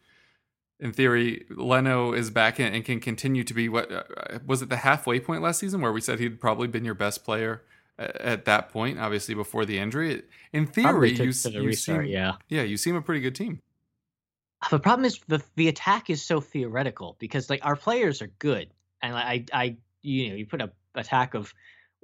in 0.81 0.93
theory, 0.93 1.45
Leno 1.51 2.13
is 2.13 2.31
back 2.31 2.59
and, 2.59 2.85
can 2.85 3.01
continue 3.01 3.45
to 3.45 3.55
be 3.55 3.69
what 3.69 3.93
uh, 3.93 4.03
was 4.47 4.63
it 4.63 4.69
the 4.69 4.79
halfway 4.79 5.21
point 5.21 5.43
last 5.43 5.61
season 5.61 5.81
where 5.81 5.93
we 5.93 6.01
said 6.01 6.19
he'd 6.19 6.41
probably 6.41 6.69
been 6.69 6.85
your 6.85 6.95
best 6.95 7.25
player 7.25 7.63
at 7.99 8.47
that 8.47 8.71
point, 8.71 8.99
obviously 8.99 9.35
before 9.35 9.67
the 9.67 9.79
injury. 9.79 10.23
In 10.53 10.67
theory, 10.67 11.13
you, 11.13 11.25
you 11.25 11.63
restart, 11.63 12.05
seem, 12.05 12.05
yeah, 12.05 12.33
yeah, 12.49 12.63
you 12.63 12.77
seem 12.77 12.97
a 12.97 13.03
pretty 13.03 13.21
good 13.21 13.35
team. 13.35 13.61
The 14.71 14.79
problem 14.79 15.05
is 15.05 15.21
the 15.29 15.43
the 15.57 15.69
attack 15.69 16.11
is 16.11 16.23
so 16.23 16.41
theoretical 16.41 17.17
because 17.19 17.51
like 17.51 17.65
our 17.65 17.77
players 17.77 18.23
are 18.23 18.31
good, 18.39 18.71
and 19.03 19.15
I 19.15 19.45
I 19.53 19.77
you 20.03 20.31
know 20.31 20.35
you 20.37 20.47
put 20.47 20.61
a 20.63 20.71
attack 20.95 21.35
of 21.35 21.55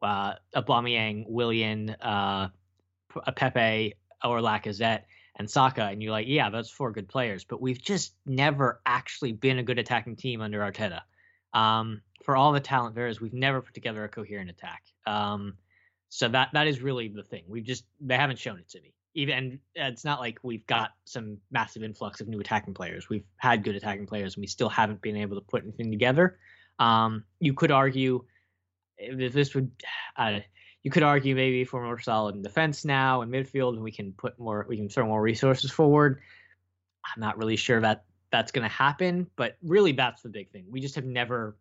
uh, 0.02 0.34
Aubameyang, 0.54 1.24
Willian, 1.28 1.90
uh, 1.90 2.48
a 3.26 3.32
Pepe 3.32 3.94
or 4.22 4.40
Lacazette 4.40 5.02
and 5.36 5.50
Saka, 5.50 5.82
and 5.84 6.02
you're 6.02 6.12
like, 6.12 6.26
yeah, 6.28 6.50
those 6.50 6.70
four 6.70 6.90
good 6.90 7.08
players, 7.08 7.44
but 7.44 7.60
we've 7.60 7.80
just 7.80 8.14
never 8.24 8.80
actually 8.86 9.32
been 9.32 9.58
a 9.58 9.62
good 9.62 9.78
attacking 9.78 10.16
team 10.16 10.40
under 10.40 10.60
Arteta. 10.60 11.02
Um, 11.52 12.02
for 12.24 12.36
all 12.36 12.52
the 12.52 12.60
talent 12.60 12.94
there 12.94 13.06
is, 13.06 13.20
we've 13.20 13.34
never 13.34 13.60
put 13.60 13.74
together 13.74 14.04
a 14.04 14.08
coherent 14.08 14.50
attack. 14.50 14.82
Um, 15.06 15.54
so 16.08 16.28
that 16.28 16.50
that 16.52 16.66
is 16.66 16.80
really 16.80 17.08
the 17.08 17.22
thing. 17.22 17.44
We've 17.48 17.64
just 17.64 17.84
they 18.00 18.16
haven't 18.16 18.38
shown 18.38 18.58
it 18.58 18.68
to 18.70 18.80
me. 18.80 18.94
Even 19.14 19.58
it's 19.74 20.04
not 20.04 20.20
like 20.20 20.38
we've 20.42 20.66
got 20.66 20.92
some 21.04 21.38
massive 21.50 21.82
influx 21.82 22.20
of 22.20 22.28
new 22.28 22.40
attacking 22.40 22.74
players. 22.74 23.08
We've 23.08 23.24
had 23.36 23.64
good 23.64 23.74
attacking 23.74 24.06
players, 24.06 24.36
and 24.36 24.42
we 24.42 24.46
still 24.46 24.68
haven't 24.68 25.00
been 25.00 25.16
able 25.16 25.36
to 25.36 25.46
put 25.46 25.62
anything 25.62 25.90
together. 25.90 26.38
Um, 26.78 27.24
you 27.40 27.54
could 27.54 27.70
argue 27.70 28.24
this 29.14 29.54
would, 29.54 29.70
uh, 30.16 30.40
you 30.86 30.90
could 30.92 31.02
argue 31.02 31.34
maybe 31.34 31.62
if 31.62 31.72
we're 31.72 31.82
more 31.82 31.98
solid 31.98 32.36
in 32.36 32.42
defense 32.42 32.84
now 32.84 33.22
and 33.22 33.32
midfield, 33.32 33.70
and 33.70 33.82
we 33.82 33.90
can 33.90 34.12
put 34.12 34.38
more, 34.38 34.64
we 34.68 34.76
can 34.76 34.88
throw 34.88 35.04
more 35.04 35.20
resources 35.20 35.68
forward. 35.68 36.20
I'm 37.04 37.20
not 37.20 37.36
really 37.36 37.56
sure 37.56 37.80
that 37.80 38.04
that's 38.30 38.52
going 38.52 38.62
to 38.62 38.72
happen, 38.72 39.28
but 39.34 39.56
really 39.64 39.90
that's 39.90 40.22
the 40.22 40.28
big 40.28 40.52
thing. 40.52 40.64
We 40.70 40.78
just 40.78 40.94
have 40.94 41.04
never 41.04 41.56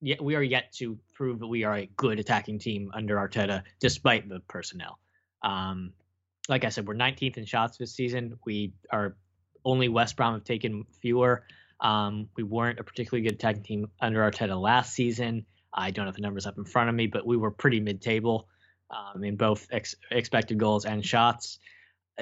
yet 0.00 0.22
we 0.22 0.36
are 0.36 0.42
yet 0.42 0.72
to 0.76 0.98
prove 1.12 1.38
that 1.40 1.48
we 1.48 1.64
are 1.64 1.76
a 1.76 1.90
good 1.98 2.18
attacking 2.18 2.58
team 2.58 2.90
under 2.94 3.16
Arteta, 3.16 3.62
despite 3.78 4.26
the 4.26 4.40
personnel. 4.48 5.00
Um, 5.42 5.92
like 6.48 6.64
I 6.64 6.70
said, 6.70 6.88
we're 6.88 6.94
19th 6.94 7.36
in 7.36 7.44
shots 7.44 7.76
this 7.76 7.92
season. 7.92 8.38
We 8.46 8.72
are 8.90 9.18
only 9.66 9.90
West 9.90 10.16
Brom 10.16 10.32
have 10.32 10.44
taken 10.44 10.86
fewer. 11.02 11.44
Um, 11.82 12.30
we 12.36 12.42
weren't 12.42 12.80
a 12.80 12.84
particularly 12.84 13.28
good 13.28 13.34
attacking 13.34 13.64
team 13.64 13.90
under 14.00 14.20
Arteta 14.20 14.58
last 14.58 14.94
season. 14.94 15.44
I 15.76 15.90
don't 15.90 16.06
have 16.06 16.14
the 16.14 16.22
numbers 16.22 16.46
up 16.46 16.58
in 16.58 16.64
front 16.64 16.88
of 16.88 16.94
me, 16.94 17.06
but 17.06 17.26
we 17.26 17.36
were 17.36 17.50
pretty 17.50 17.80
mid-table 17.80 18.48
um, 18.90 19.22
in 19.22 19.36
both 19.36 19.66
ex- 19.70 19.94
expected 20.10 20.58
goals 20.58 20.84
and 20.84 21.04
shots. 21.04 21.58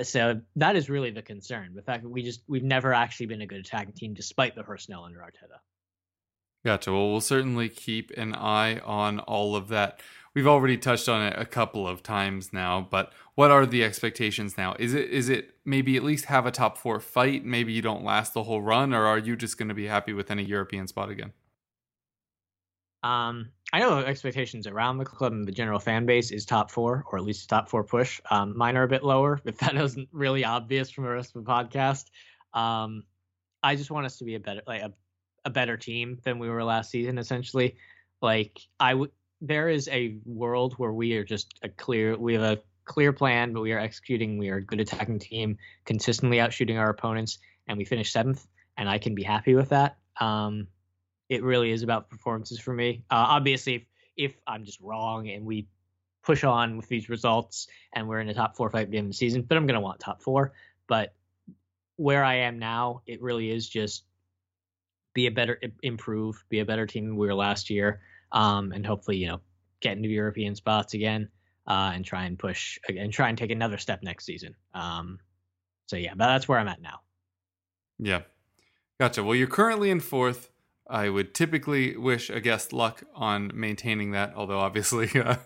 So 0.02 0.40
that 0.56 0.74
is 0.74 0.90
really 0.90 1.10
the 1.10 1.22
concern. 1.22 1.72
The 1.74 1.82
fact 1.82 2.02
that 2.02 2.08
we 2.08 2.22
just 2.22 2.42
we've 2.48 2.64
never 2.64 2.92
actually 2.92 3.26
been 3.26 3.42
a 3.42 3.46
good 3.46 3.60
attacking 3.60 3.94
team 3.94 4.12
despite 4.12 4.56
the 4.56 4.64
personnel 4.64 5.04
under 5.04 5.20
Arteta. 5.20 5.60
Gotcha. 6.64 6.92
Well, 6.92 7.10
we'll 7.10 7.20
certainly 7.20 7.68
keep 7.68 8.10
an 8.16 8.34
eye 8.34 8.78
on 8.78 9.20
all 9.20 9.54
of 9.54 9.68
that. 9.68 10.00
We've 10.34 10.48
already 10.48 10.78
touched 10.78 11.08
on 11.08 11.24
it 11.24 11.34
a 11.38 11.44
couple 11.44 11.86
of 11.86 12.02
times 12.02 12.52
now, 12.52 12.88
but 12.90 13.12
what 13.36 13.52
are 13.52 13.66
the 13.66 13.84
expectations 13.84 14.56
now? 14.56 14.74
Is 14.80 14.94
it 14.94 15.10
is 15.10 15.28
it 15.28 15.54
maybe 15.64 15.96
at 15.96 16.02
least 16.02 16.24
have 16.24 16.44
a 16.44 16.50
top 16.50 16.76
four 16.76 16.98
fight? 16.98 17.44
Maybe 17.44 17.72
you 17.72 17.82
don't 17.82 18.02
last 18.02 18.34
the 18.34 18.42
whole 18.42 18.62
run, 18.62 18.92
or 18.92 19.06
are 19.06 19.18
you 19.18 19.36
just 19.36 19.58
going 19.58 19.68
to 19.68 19.74
be 19.74 19.86
happy 19.86 20.12
with 20.12 20.30
any 20.30 20.42
European 20.42 20.88
spot 20.88 21.08
again? 21.08 21.34
Um, 23.04 23.50
I 23.70 23.80
know 23.80 23.98
expectations 23.98 24.66
around 24.66 24.96
the 24.96 25.04
club 25.04 25.32
and 25.32 25.46
the 25.46 25.52
general 25.52 25.78
fan 25.78 26.06
base 26.06 26.30
is 26.30 26.46
top 26.46 26.70
four, 26.70 27.04
or 27.12 27.18
at 27.18 27.24
least 27.24 27.48
top 27.48 27.68
four 27.68 27.84
push. 27.84 28.20
Um, 28.30 28.56
mine 28.56 28.76
are 28.76 28.82
a 28.82 28.88
bit 28.88 29.04
lower, 29.04 29.40
if 29.44 29.58
that 29.58 29.76
isn't 29.76 30.08
really 30.10 30.44
obvious 30.44 30.90
from 30.90 31.04
the 31.04 31.10
rest 31.10 31.36
of 31.36 31.44
the 31.44 31.50
podcast. 31.50 32.06
Um, 32.54 33.04
I 33.62 33.76
just 33.76 33.90
want 33.90 34.06
us 34.06 34.16
to 34.18 34.24
be 34.24 34.36
a 34.36 34.40
better, 34.40 34.62
like 34.66 34.82
a, 34.82 34.92
a 35.44 35.50
better 35.50 35.76
team 35.76 36.18
than 36.24 36.38
we 36.38 36.48
were 36.48 36.64
last 36.64 36.90
season. 36.90 37.18
Essentially, 37.18 37.76
like 38.22 38.58
I 38.80 38.94
would, 38.94 39.10
there 39.42 39.68
is 39.68 39.86
a 39.88 40.16
world 40.24 40.74
where 40.78 40.92
we 40.92 41.14
are 41.16 41.24
just 41.24 41.58
a 41.62 41.68
clear, 41.68 42.16
we 42.16 42.34
have 42.34 42.42
a 42.42 42.62
clear 42.86 43.12
plan, 43.12 43.52
but 43.52 43.60
we 43.60 43.72
are 43.72 43.78
executing. 43.78 44.38
We 44.38 44.48
are 44.48 44.56
a 44.56 44.64
good 44.64 44.80
attacking 44.80 45.18
team, 45.18 45.58
consistently 45.84 46.38
outshooting 46.38 46.78
our 46.78 46.88
opponents, 46.88 47.38
and 47.68 47.76
we 47.76 47.84
finish 47.84 48.12
seventh. 48.12 48.46
And 48.78 48.88
I 48.88 48.98
can 48.98 49.14
be 49.14 49.22
happy 49.22 49.54
with 49.54 49.68
that. 49.70 49.98
Um, 50.20 50.68
it 51.28 51.42
really 51.42 51.70
is 51.70 51.82
about 51.82 52.10
performances 52.10 52.58
for 52.58 52.72
me. 52.72 53.04
Uh, 53.10 53.24
obviously, 53.28 53.74
if, 53.74 53.82
if 54.16 54.34
I'm 54.46 54.64
just 54.64 54.80
wrong 54.80 55.28
and 55.28 55.44
we 55.44 55.66
push 56.22 56.44
on 56.44 56.76
with 56.76 56.88
these 56.88 57.08
results 57.08 57.68
and 57.92 58.08
we're 58.08 58.20
in 58.20 58.28
a 58.28 58.34
top 58.34 58.56
four 58.56 58.70
fight 58.70 58.94
of 58.94 59.06
the 59.06 59.12
season, 59.12 59.42
but 59.42 59.56
I'm 59.56 59.66
going 59.66 59.74
to 59.74 59.80
want 59.80 60.00
top 60.00 60.22
four. 60.22 60.52
But 60.86 61.14
where 61.96 62.24
I 62.24 62.36
am 62.36 62.58
now, 62.58 63.02
it 63.06 63.22
really 63.22 63.50
is 63.50 63.68
just 63.68 64.04
be 65.14 65.26
a 65.26 65.30
better, 65.30 65.60
improve, 65.82 66.44
be 66.48 66.60
a 66.60 66.64
better 66.64 66.86
team 66.86 67.06
than 67.06 67.16
we 67.16 67.26
were 67.26 67.34
last 67.34 67.70
year, 67.70 68.00
um, 68.32 68.72
and 68.72 68.84
hopefully, 68.84 69.16
you 69.16 69.28
know, 69.28 69.40
get 69.80 69.96
into 69.96 70.08
European 70.08 70.54
spots 70.56 70.94
again 70.94 71.28
uh, 71.66 71.92
and 71.94 72.04
try 72.04 72.24
and 72.24 72.38
push 72.38 72.78
and 72.88 73.12
try 73.12 73.28
and 73.28 73.38
take 73.38 73.50
another 73.50 73.78
step 73.78 74.02
next 74.02 74.24
season. 74.24 74.54
Um, 74.72 75.18
so 75.86 75.96
yeah, 75.96 76.14
but 76.16 76.26
that's 76.26 76.48
where 76.48 76.58
I'm 76.58 76.68
at 76.68 76.82
now. 76.82 77.00
Yeah, 77.98 78.22
gotcha. 78.98 79.22
Well, 79.22 79.36
you're 79.36 79.46
currently 79.46 79.90
in 79.90 80.00
fourth 80.00 80.50
I 80.86 81.08
would 81.08 81.32
typically 81.34 81.96
wish 81.96 82.28
a 82.28 82.40
guest 82.40 82.72
luck 82.72 83.04
on 83.14 83.50
maintaining 83.54 84.10
that, 84.10 84.34
although 84.36 84.60
obviously 84.60 85.08
uh, 85.20 85.36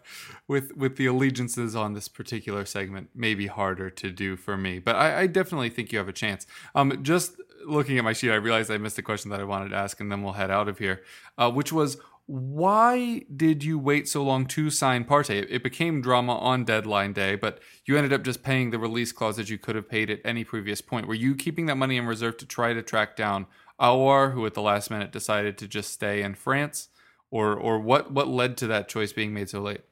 with 0.49 0.77
with 0.77 0.97
the 0.97 1.07
allegiances 1.07 1.77
on 1.77 1.95
this 1.95 2.09
particular 2.09 2.65
segment, 2.65 3.11
may 3.15 3.35
be 3.35 3.47
harder 3.47 3.89
to 3.91 4.11
do 4.11 4.37
for 4.37 4.57
me. 4.57 4.79
But 4.79 4.97
I, 4.97 5.21
I 5.21 5.27
definitely 5.27 5.71
think 5.71 5.93
you 5.93 5.99
have 5.99 6.09
a 6.09 6.13
chance. 6.13 6.47
Um, 6.75 7.03
just 7.03 7.37
looking 7.67 7.99
at 7.99 8.05
my 8.05 8.13
sheet, 8.13 8.31
I 8.31 8.37
realized 8.37 8.71
I 8.71 8.79
missed 8.79 8.99
a 8.99 9.03
question 9.03 9.31
that 9.31 9.41
I 9.41 9.45
wanted 9.45 9.71
to 9.71 9.77
ask, 9.77 10.01
and 10.01 10.11
then 10.11 10.23
we'll 10.23 10.33
head 10.33 10.51
out 10.51 10.69
of 10.69 10.79
here, 10.79 11.03
uh, 11.37 11.51
which 11.51 11.73
was 11.73 11.99
why 12.29 13.23
did 13.35 13.65
you 13.65 13.79
wait 13.79 14.07
so 14.07 14.23
long 14.23 14.45
to 14.49 14.69
sign 14.69 15.07
Partey? 15.07 15.47
It 15.49 15.63
became 15.63 16.03
drama 16.03 16.37
on 16.37 16.65
deadline 16.65 17.15
day, 17.15 17.37
but 17.37 17.59
you 17.87 17.97
ended 17.97 18.13
up 18.13 18.23
just 18.23 18.43
paying 18.43 18.71
the 18.71 18.79
release 18.79 19.13
clause 19.13 19.37
that 19.37 19.49
you 19.49 19.57
could 19.57 19.77
have 19.77 19.89
paid 19.89 20.11
at 20.11 20.21
any 20.27 20.45
previous 20.45 20.83
point. 20.83 21.09
Were 21.09 21.15
you 21.15 21.35
keeping 21.35 21.65
that 21.67 21.77
money 21.77 21.97
in 21.97 22.05
reserve 22.05 22.37
to 22.39 22.47
try 22.47 22.75
to 22.75 22.83
track 22.83 23.17
down 23.17 23.47
Aouar, 23.81 24.33
who 24.33 24.45
at 24.47 24.55
the 24.55 24.63
last 24.63 24.91
minute 24.91 25.13
decided 25.13 25.59
to 25.59 25.69
just 25.69 25.93
stay 25.93 26.23
in 26.23 26.35
France, 26.35 26.89
or 27.31 27.55
or 27.55 27.79
what 27.79 28.11
what 28.11 28.29
led 28.29 28.57
to 28.59 28.67
that 28.69 28.89
choice 28.89 29.13
being 29.13 29.33
made 29.33 29.49
so 29.49 29.61
late? 29.61 29.83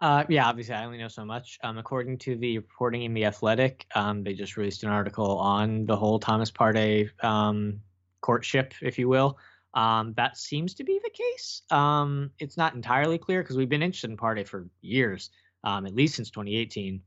Uh, 0.00 0.24
yeah, 0.28 0.46
obviously, 0.46 0.74
I 0.74 0.84
only 0.84 0.98
know 0.98 1.08
so 1.08 1.24
much. 1.24 1.58
Um, 1.62 1.78
according 1.78 2.18
to 2.18 2.36
the 2.36 2.58
reporting 2.58 3.04
in 3.04 3.14
the 3.14 3.24
Athletic, 3.24 3.86
um, 3.94 4.22
they 4.22 4.34
just 4.34 4.56
released 4.56 4.82
an 4.82 4.90
article 4.90 5.38
on 5.38 5.86
the 5.86 5.96
whole 5.96 6.18
Thomas 6.18 6.50
Partey 6.50 7.08
um, 7.24 7.80
courtship, 8.20 8.74
if 8.82 8.98
you 8.98 9.08
will. 9.08 9.38
Um, 9.72 10.12
that 10.16 10.36
seems 10.36 10.74
to 10.74 10.84
be 10.84 11.00
the 11.02 11.10
case. 11.10 11.62
Um, 11.70 12.30
it's 12.38 12.56
not 12.56 12.74
entirely 12.74 13.18
clear 13.18 13.42
because 13.42 13.56
we've 13.56 13.68
been 13.68 13.82
interested 13.82 14.10
in 14.10 14.16
Partey 14.16 14.46
for 14.46 14.68
years, 14.82 15.30
um, 15.64 15.86
at 15.86 15.94
least 15.94 16.16
since 16.16 16.30
2018. 16.30 17.00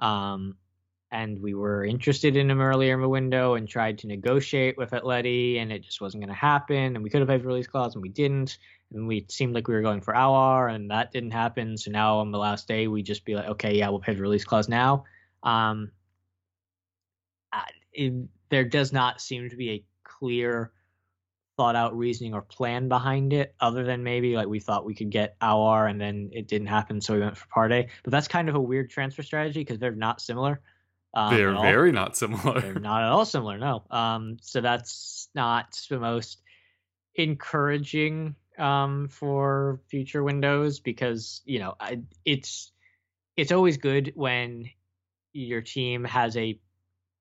Um, 0.00 0.56
and 1.16 1.40
we 1.40 1.54
were 1.54 1.82
interested 1.82 2.36
in 2.36 2.50
him 2.50 2.60
earlier 2.60 2.92
in 2.92 3.00
the 3.00 3.08
window 3.08 3.54
and 3.54 3.66
tried 3.66 3.96
to 3.96 4.06
negotiate 4.06 4.76
with 4.76 4.90
Atleti, 4.90 5.56
and 5.62 5.72
it 5.72 5.82
just 5.82 5.98
wasn't 5.98 6.22
going 6.22 6.28
to 6.28 6.38
happen. 6.38 6.94
And 6.94 7.02
we 7.02 7.08
could 7.08 7.20
have 7.20 7.28
had 7.30 7.42
release 7.42 7.66
clause, 7.66 7.94
and 7.94 8.02
we 8.02 8.10
didn't. 8.10 8.58
And 8.92 9.08
we 9.08 9.24
seemed 9.30 9.54
like 9.54 9.66
we 9.66 9.74
were 9.74 9.80
going 9.80 10.02
for 10.02 10.12
Aouar, 10.12 10.74
and 10.74 10.90
that 10.90 11.12
didn't 11.12 11.30
happen. 11.30 11.78
So 11.78 11.90
now 11.90 12.18
on 12.18 12.32
the 12.32 12.38
last 12.38 12.68
day, 12.68 12.86
we 12.86 13.02
just 13.02 13.24
be 13.24 13.34
like, 13.34 13.48
okay, 13.48 13.78
yeah, 13.78 13.88
we'll 13.88 14.00
pay 14.00 14.12
the 14.12 14.20
release 14.20 14.44
clause 14.44 14.68
now. 14.68 15.04
Um, 15.42 15.90
it, 17.94 18.12
there 18.50 18.64
does 18.64 18.92
not 18.92 19.22
seem 19.22 19.48
to 19.48 19.56
be 19.56 19.70
a 19.70 19.84
clear 20.04 20.70
thought 21.56 21.76
out 21.76 21.96
reasoning 21.96 22.34
or 22.34 22.42
plan 22.42 22.88
behind 22.88 23.32
it, 23.32 23.54
other 23.58 23.84
than 23.84 24.02
maybe 24.02 24.36
like 24.36 24.48
we 24.48 24.60
thought 24.60 24.84
we 24.84 24.94
could 24.94 25.08
get 25.08 25.40
Aouar 25.40 25.88
and 25.88 25.98
then 25.98 26.28
it 26.34 26.46
didn't 26.46 26.66
happen, 26.66 27.00
so 27.00 27.14
we 27.14 27.20
went 27.20 27.38
for 27.38 27.46
Partey. 27.46 27.88
But 28.04 28.10
that's 28.10 28.28
kind 28.28 28.50
of 28.50 28.54
a 28.54 28.60
weird 28.60 28.90
transfer 28.90 29.22
strategy 29.22 29.60
because 29.60 29.78
they're 29.78 29.92
not 29.92 30.20
similar. 30.20 30.60
Um, 31.16 31.34
they're 31.34 31.54
very 31.54 31.92
not 31.92 32.14
similar. 32.14 32.60
They're 32.60 32.74
not 32.74 33.02
at 33.02 33.08
all 33.08 33.24
similar. 33.24 33.56
No. 33.56 33.82
Um, 33.90 34.36
so 34.42 34.60
that's 34.60 35.30
not 35.34 35.80
the 35.88 35.98
most 35.98 36.42
encouraging 37.14 38.36
um, 38.58 39.08
for 39.08 39.80
future 39.88 40.22
windows 40.22 40.78
because 40.78 41.40
you 41.46 41.58
know 41.58 41.74
I, 41.80 42.00
it's 42.26 42.70
it's 43.34 43.50
always 43.50 43.78
good 43.78 44.12
when 44.14 44.68
your 45.32 45.62
team 45.62 46.04
has 46.04 46.36
a 46.36 46.60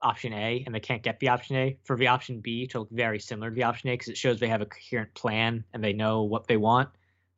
option 0.02 0.34
A 0.34 0.64
and 0.66 0.76
they 0.76 0.82
can't 0.82 1.02
get 1.02 1.22
the 1.22 1.30
option 1.30 1.56
A 1.56 1.78
for 1.86 1.96
the 1.96 2.08
option 2.08 2.42
B 2.42 2.68
to 2.68 2.80
look 2.80 2.90
very 2.92 3.20
similar 3.22 3.50
to 3.50 3.56
the 3.56 3.64
option 3.64 3.90
A 3.90 3.94
because 3.94 4.10
it 4.10 4.18
shows 4.18 4.42
they 4.42 4.50
have 4.50 4.62
a 4.62 4.66
coherent 4.66 5.14
plan 5.14 5.64
and 5.74 5.82
they 5.82 5.94
know 5.94 6.24
what 6.24 6.48
they 6.48 6.58
want. 6.58 6.90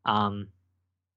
Um, 0.05 0.47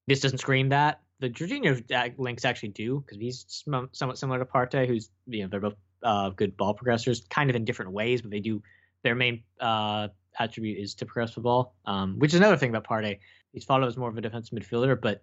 this 0.07 0.21
doesn't 0.21 0.39
scream 0.39 0.69
that. 0.69 1.01
The 1.21 1.29
Jorginho 1.29 2.19
links 2.19 2.45
actually 2.45 2.71
do 2.71 3.01
because 3.01 3.19
he's 3.19 3.65
somewhat 3.93 4.19
similar 4.19 4.39
to 4.39 4.45
Partey, 4.45 4.87
who's 4.87 5.11
you 5.27 5.43
know 5.43 5.49
they're 5.49 5.61
both 5.61 5.77
uh, 6.03 6.31
good 6.31 6.57
ball 6.57 6.75
progressors, 6.75 7.29
kind 7.29 7.51
of 7.51 7.57
in 7.57 7.65
different 7.65 7.93
ways, 7.93 8.23
but 8.23 8.31
they 8.31 8.41
do 8.41 8.63
their 9.03 9.15
main 9.15 9.43
uh, 9.61 10.09
attribute 10.39 10.79
is 10.79 10.95
to 10.95 11.07
progress 11.07 11.35
the 11.35 11.41
ball, 11.41 11.75
um, 11.87 12.19
which 12.19 12.33
is 12.33 12.41
another 12.41 12.57
thing 12.57 12.71
about 12.71 12.87
Partey. 12.87 13.19
He's 13.53 13.65
thought 13.65 13.83
of 13.83 13.89
as 13.89 13.97
more 13.97 14.09
of 14.09 14.17
a 14.17 14.21
defensive 14.21 14.59
midfielder, 14.59 15.01
but 15.01 15.23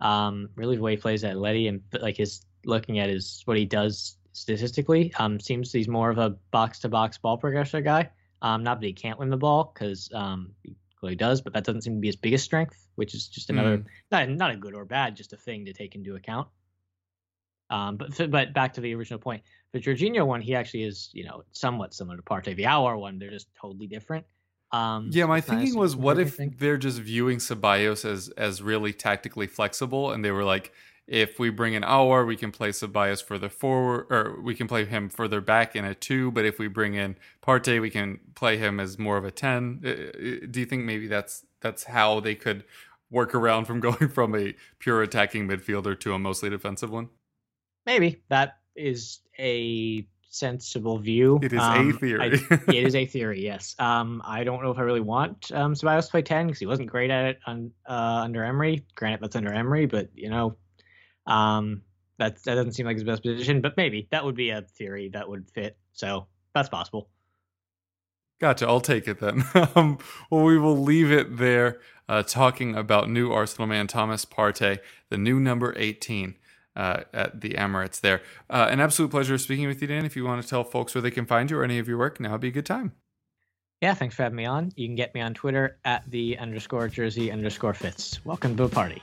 um, 0.00 0.48
really 0.54 0.76
the 0.76 0.82
way 0.82 0.92
he 0.92 0.96
plays 0.96 1.24
at 1.24 1.36
Atleti 1.36 1.68
and 1.68 1.82
like 2.00 2.16
his 2.16 2.44
looking 2.64 2.98
at 2.98 3.08
his 3.08 3.42
what 3.44 3.56
he 3.56 3.64
does 3.64 4.16
statistically. 4.32 5.12
Um, 5.18 5.40
seems 5.40 5.72
he's 5.72 5.88
more 5.88 6.10
of 6.10 6.18
a 6.18 6.30
box 6.50 6.80
to 6.80 6.88
box 6.88 7.18
ball 7.18 7.38
progressor 7.38 7.82
guy. 7.82 8.10
Um, 8.40 8.62
not 8.62 8.80
that 8.80 8.86
he 8.86 8.92
can't 8.92 9.18
win 9.18 9.30
the 9.30 9.36
ball 9.36 9.72
because 9.72 10.10
um, 10.14 10.52
clearly 10.98 11.16
does, 11.16 11.40
but 11.40 11.52
that 11.52 11.64
doesn't 11.64 11.82
seem 11.82 11.94
to 11.94 12.00
be 12.00 12.08
his 12.08 12.16
biggest 12.16 12.44
strength, 12.44 12.86
which 12.96 13.14
is 13.14 13.28
just 13.28 13.50
another 13.50 13.78
mm. 13.78 13.84
not 14.10 14.28
not 14.28 14.50
a 14.50 14.56
good 14.56 14.74
or 14.74 14.84
bad, 14.84 15.16
just 15.16 15.32
a 15.32 15.36
thing 15.36 15.64
to 15.66 15.72
take 15.72 15.94
into 15.94 16.14
account. 16.16 16.48
Um, 17.70 17.96
but 17.96 18.30
but 18.30 18.54
back 18.54 18.74
to 18.74 18.80
the 18.80 18.94
original 18.94 19.18
point, 19.18 19.42
the 19.72 19.80
Jorginho 19.80 20.26
one, 20.26 20.40
he 20.40 20.54
actually 20.54 20.84
is 20.84 21.10
you 21.12 21.24
know 21.24 21.44
somewhat 21.52 21.94
similar 21.94 22.16
to 22.16 22.22
Partey. 22.22 22.56
The 22.56 22.64
Aouar 22.64 22.98
one, 22.98 23.18
they're 23.18 23.30
just 23.30 23.48
totally 23.60 23.86
different. 23.86 24.24
Um, 24.70 25.08
yeah, 25.12 25.24
my 25.24 25.40
thinking 25.40 25.78
was, 25.78 25.96
what 25.96 26.18
if 26.18 26.36
they're 26.58 26.76
just 26.76 27.00
viewing 27.00 27.38
Ceballos 27.38 28.04
as 28.04 28.28
as 28.30 28.62
really 28.62 28.92
tactically 28.92 29.46
flexible, 29.46 30.12
and 30.12 30.24
they 30.24 30.30
were 30.30 30.44
like, 30.44 30.72
if 31.08 31.38
we 31.38 31.48
bring 31.48 31.74
an 31.74 31.82
Aouar, 31.82 32.26
we 32.26 32.36
can 32.36 32.52
play 32.52 32.68
Ceballos 32.68 33.24
further 33.24 33.48
forward, 33.48 34.06
or 34.10 34.38
we 34.42 34.54
can 34.54 34.68
play 34.68 34.84
him 34.84 35.08
further 35.08 35.40
back 35.40 35.74
in 35.74 35.84
a 35.86 35.94
two. 35.94 36.30
But 36.30 36.44
if 36.44 36.58
we 36.58 36.68
bring 36.68 36.94
in 36.94 37.16
Partey, 37.42 37.80
we 37.80 37.88
can 37.88 38.20
play 38.34 38.58
him 38.58 38.78
as 38.78 38.98
more 38.98 39.16
of 39.16 39.24
a 39.24 39.30
ten. 39.30 39.80
Uh, 39.82 39.88
uh, 39.88 40.46
do 40.50 40.60
you 40.60 40.66
think 40.66 40.84
maybe 40.84 41.08
that's 41.08 41.46
that's 41.60 41.84
how 41.84 42.20
they 42.20 42.34
could 42.34 42.62
work 43.10 43.34
around 43.34 43.64
from 43.64 43.80
going 43.88 44.08
from 44.08 44.36
a 44.36 44.54
pure 44.78 45.02
attacking 45.02 45.48
midfielder 45.48 45.98
to 46.00 46.12
a 46.12 46.18
mostly 46.18 46.50
defensive 46.50 46.90
one? 46.90 47.08
Maybe 47.86 48.22
that 48.28 48.58
is 48.76 49.20
a 49.38 50.06
sensible 50.28 50.98
view. 50.98 51.40
It 51.42 51.54
is 51.54 51.60
um, 51.60 51.88
a 51.88 51.92
theory. 51.94 52.20
I, 52.20 52.70
it 52.70 52.84
is 52.84 52.94
a 52.94 53.06
theory. 53.14 53.42
Yes. 53.42 53.74
Um, 53.78 54.20
I 54.26 54.44
don't 54.44 54.62
know 54.62 54.70
if 54.70 54.76
I 54.76 54.82
really 54.82 55.00
want 55.00 55.50
um, 55.52 55.72
Ceballos 55.72 56.04
to 56.04 56.10
play 56.10 56.22
ten 56.22 56.48
because 56.48 56.60
he 56.60 56.66
wasn't 56.66 56.90
great 56.90 57.10
at 57.10 57.24
it 57.24 57.38
on, 57.46 57.70
uh, 57.88 58.20
under 58.24 58.44
Emery. 58.44 58.84
Granted, 58.94 59.22
that's 59.22 59.36
under 59.36 59.54
Emery, 59.54 59.86
but 59.86 60.10
you 60.14 60.28
know 60.28 60.54
um, 61.28 61.82
that 62.18 62.42
that 62.42 62.56
doesn't 62.56 62.72
seem 62.72 62.86
like 62.86 62.96
his 62.96 63.04
best 63.04 63.22
position, 63.22 63.60
but 63.60 63.76
maybe 63.76 64.08
that 64.10 64.24
would 64.24 64.34
be 64.34 64.50
a 64.50 64.62
theory 64.62 65.10
that 65.10 65.28
would 65.28 65.48
fit. 65.50 65.76
So 65.92 66.26
that's 66.54 66.68
possible. 66.68 67.08
Gotcha. 68.40 68.66
I'll 68.66 68.80
take 68.80 69.08
it 69.08 69.20
then. 69.20 69.44
um, 69.74 69.98
well, 70.30 70.44
we 70.44 70.58
will 70.58 70.76
leave 70.76 71.10
it 71.12 71.36
there. 71.36 71.80
Uh, 72.08 72.22
talking 72.22 72.74
about 72.74 73.10
new 73.10 73.30
Arsenal 73.30 73.66
man 73.66 73.86
Thomas 73.86 74.24
Partey, 74.24 74.78
the 75.10 75.18
new 75.18 75.38
number 75.38 75.74
18 75.76 76.36
uh, 76.74 77.02
at 77.12 77.42
the 77.42 77.50
Emirates. 77.50 78.00
There, 78.00 78.22
uh, 78.48 78.68
an 78.70 78.80
absolute 78.80 79.10
pleasure 79.10 79.36
speaking 79.36 79.66
with 79.66 79.82
you, 79.82 79.88
Dan. 79.88 80.06
If 80.06 80.16
you 80.16 80.24
want 80.24 80.42
to 80.42 80.48
tell 80.48 80.64
folks 80.64 80.94
where 80.94 81.02
they 81.02 81.10
can 81.10 81.26
find 81.26 81.50
you 81.50 81.58
or 81.58 81.64
any 81.64 81.78
of 81.78 81.86
your 81.86 81.98
work, 81.98 82.18
now 82.18 82.32
would 82.32 82.40
be 82.40 82.48
a 82.48 82.52
good 82.52 82.64
time. 82.64 82.92
Yeah, 83.82 83.92
thanks 83.92 84.14
for 84.14 84.22
having 84.22 84.36
me 84.36 84.46
on. 84.46 84.72
You 84.74 84.88
can 84.88 84.96
get 84.96 85.14
me 85.14 85.20
on 85.20 85.34
Twitter 85.34 85.78
at 85.84 86.10
the 86.10 86.38
underscore 86.38 86.88
jersey 86.88 87.30
underscore 87.30 87.74
fits. 87.74 88.24
Welcome 88.24 88.56
to 88.56 88.68
the 88.68 88.74
party. 88.74 89.02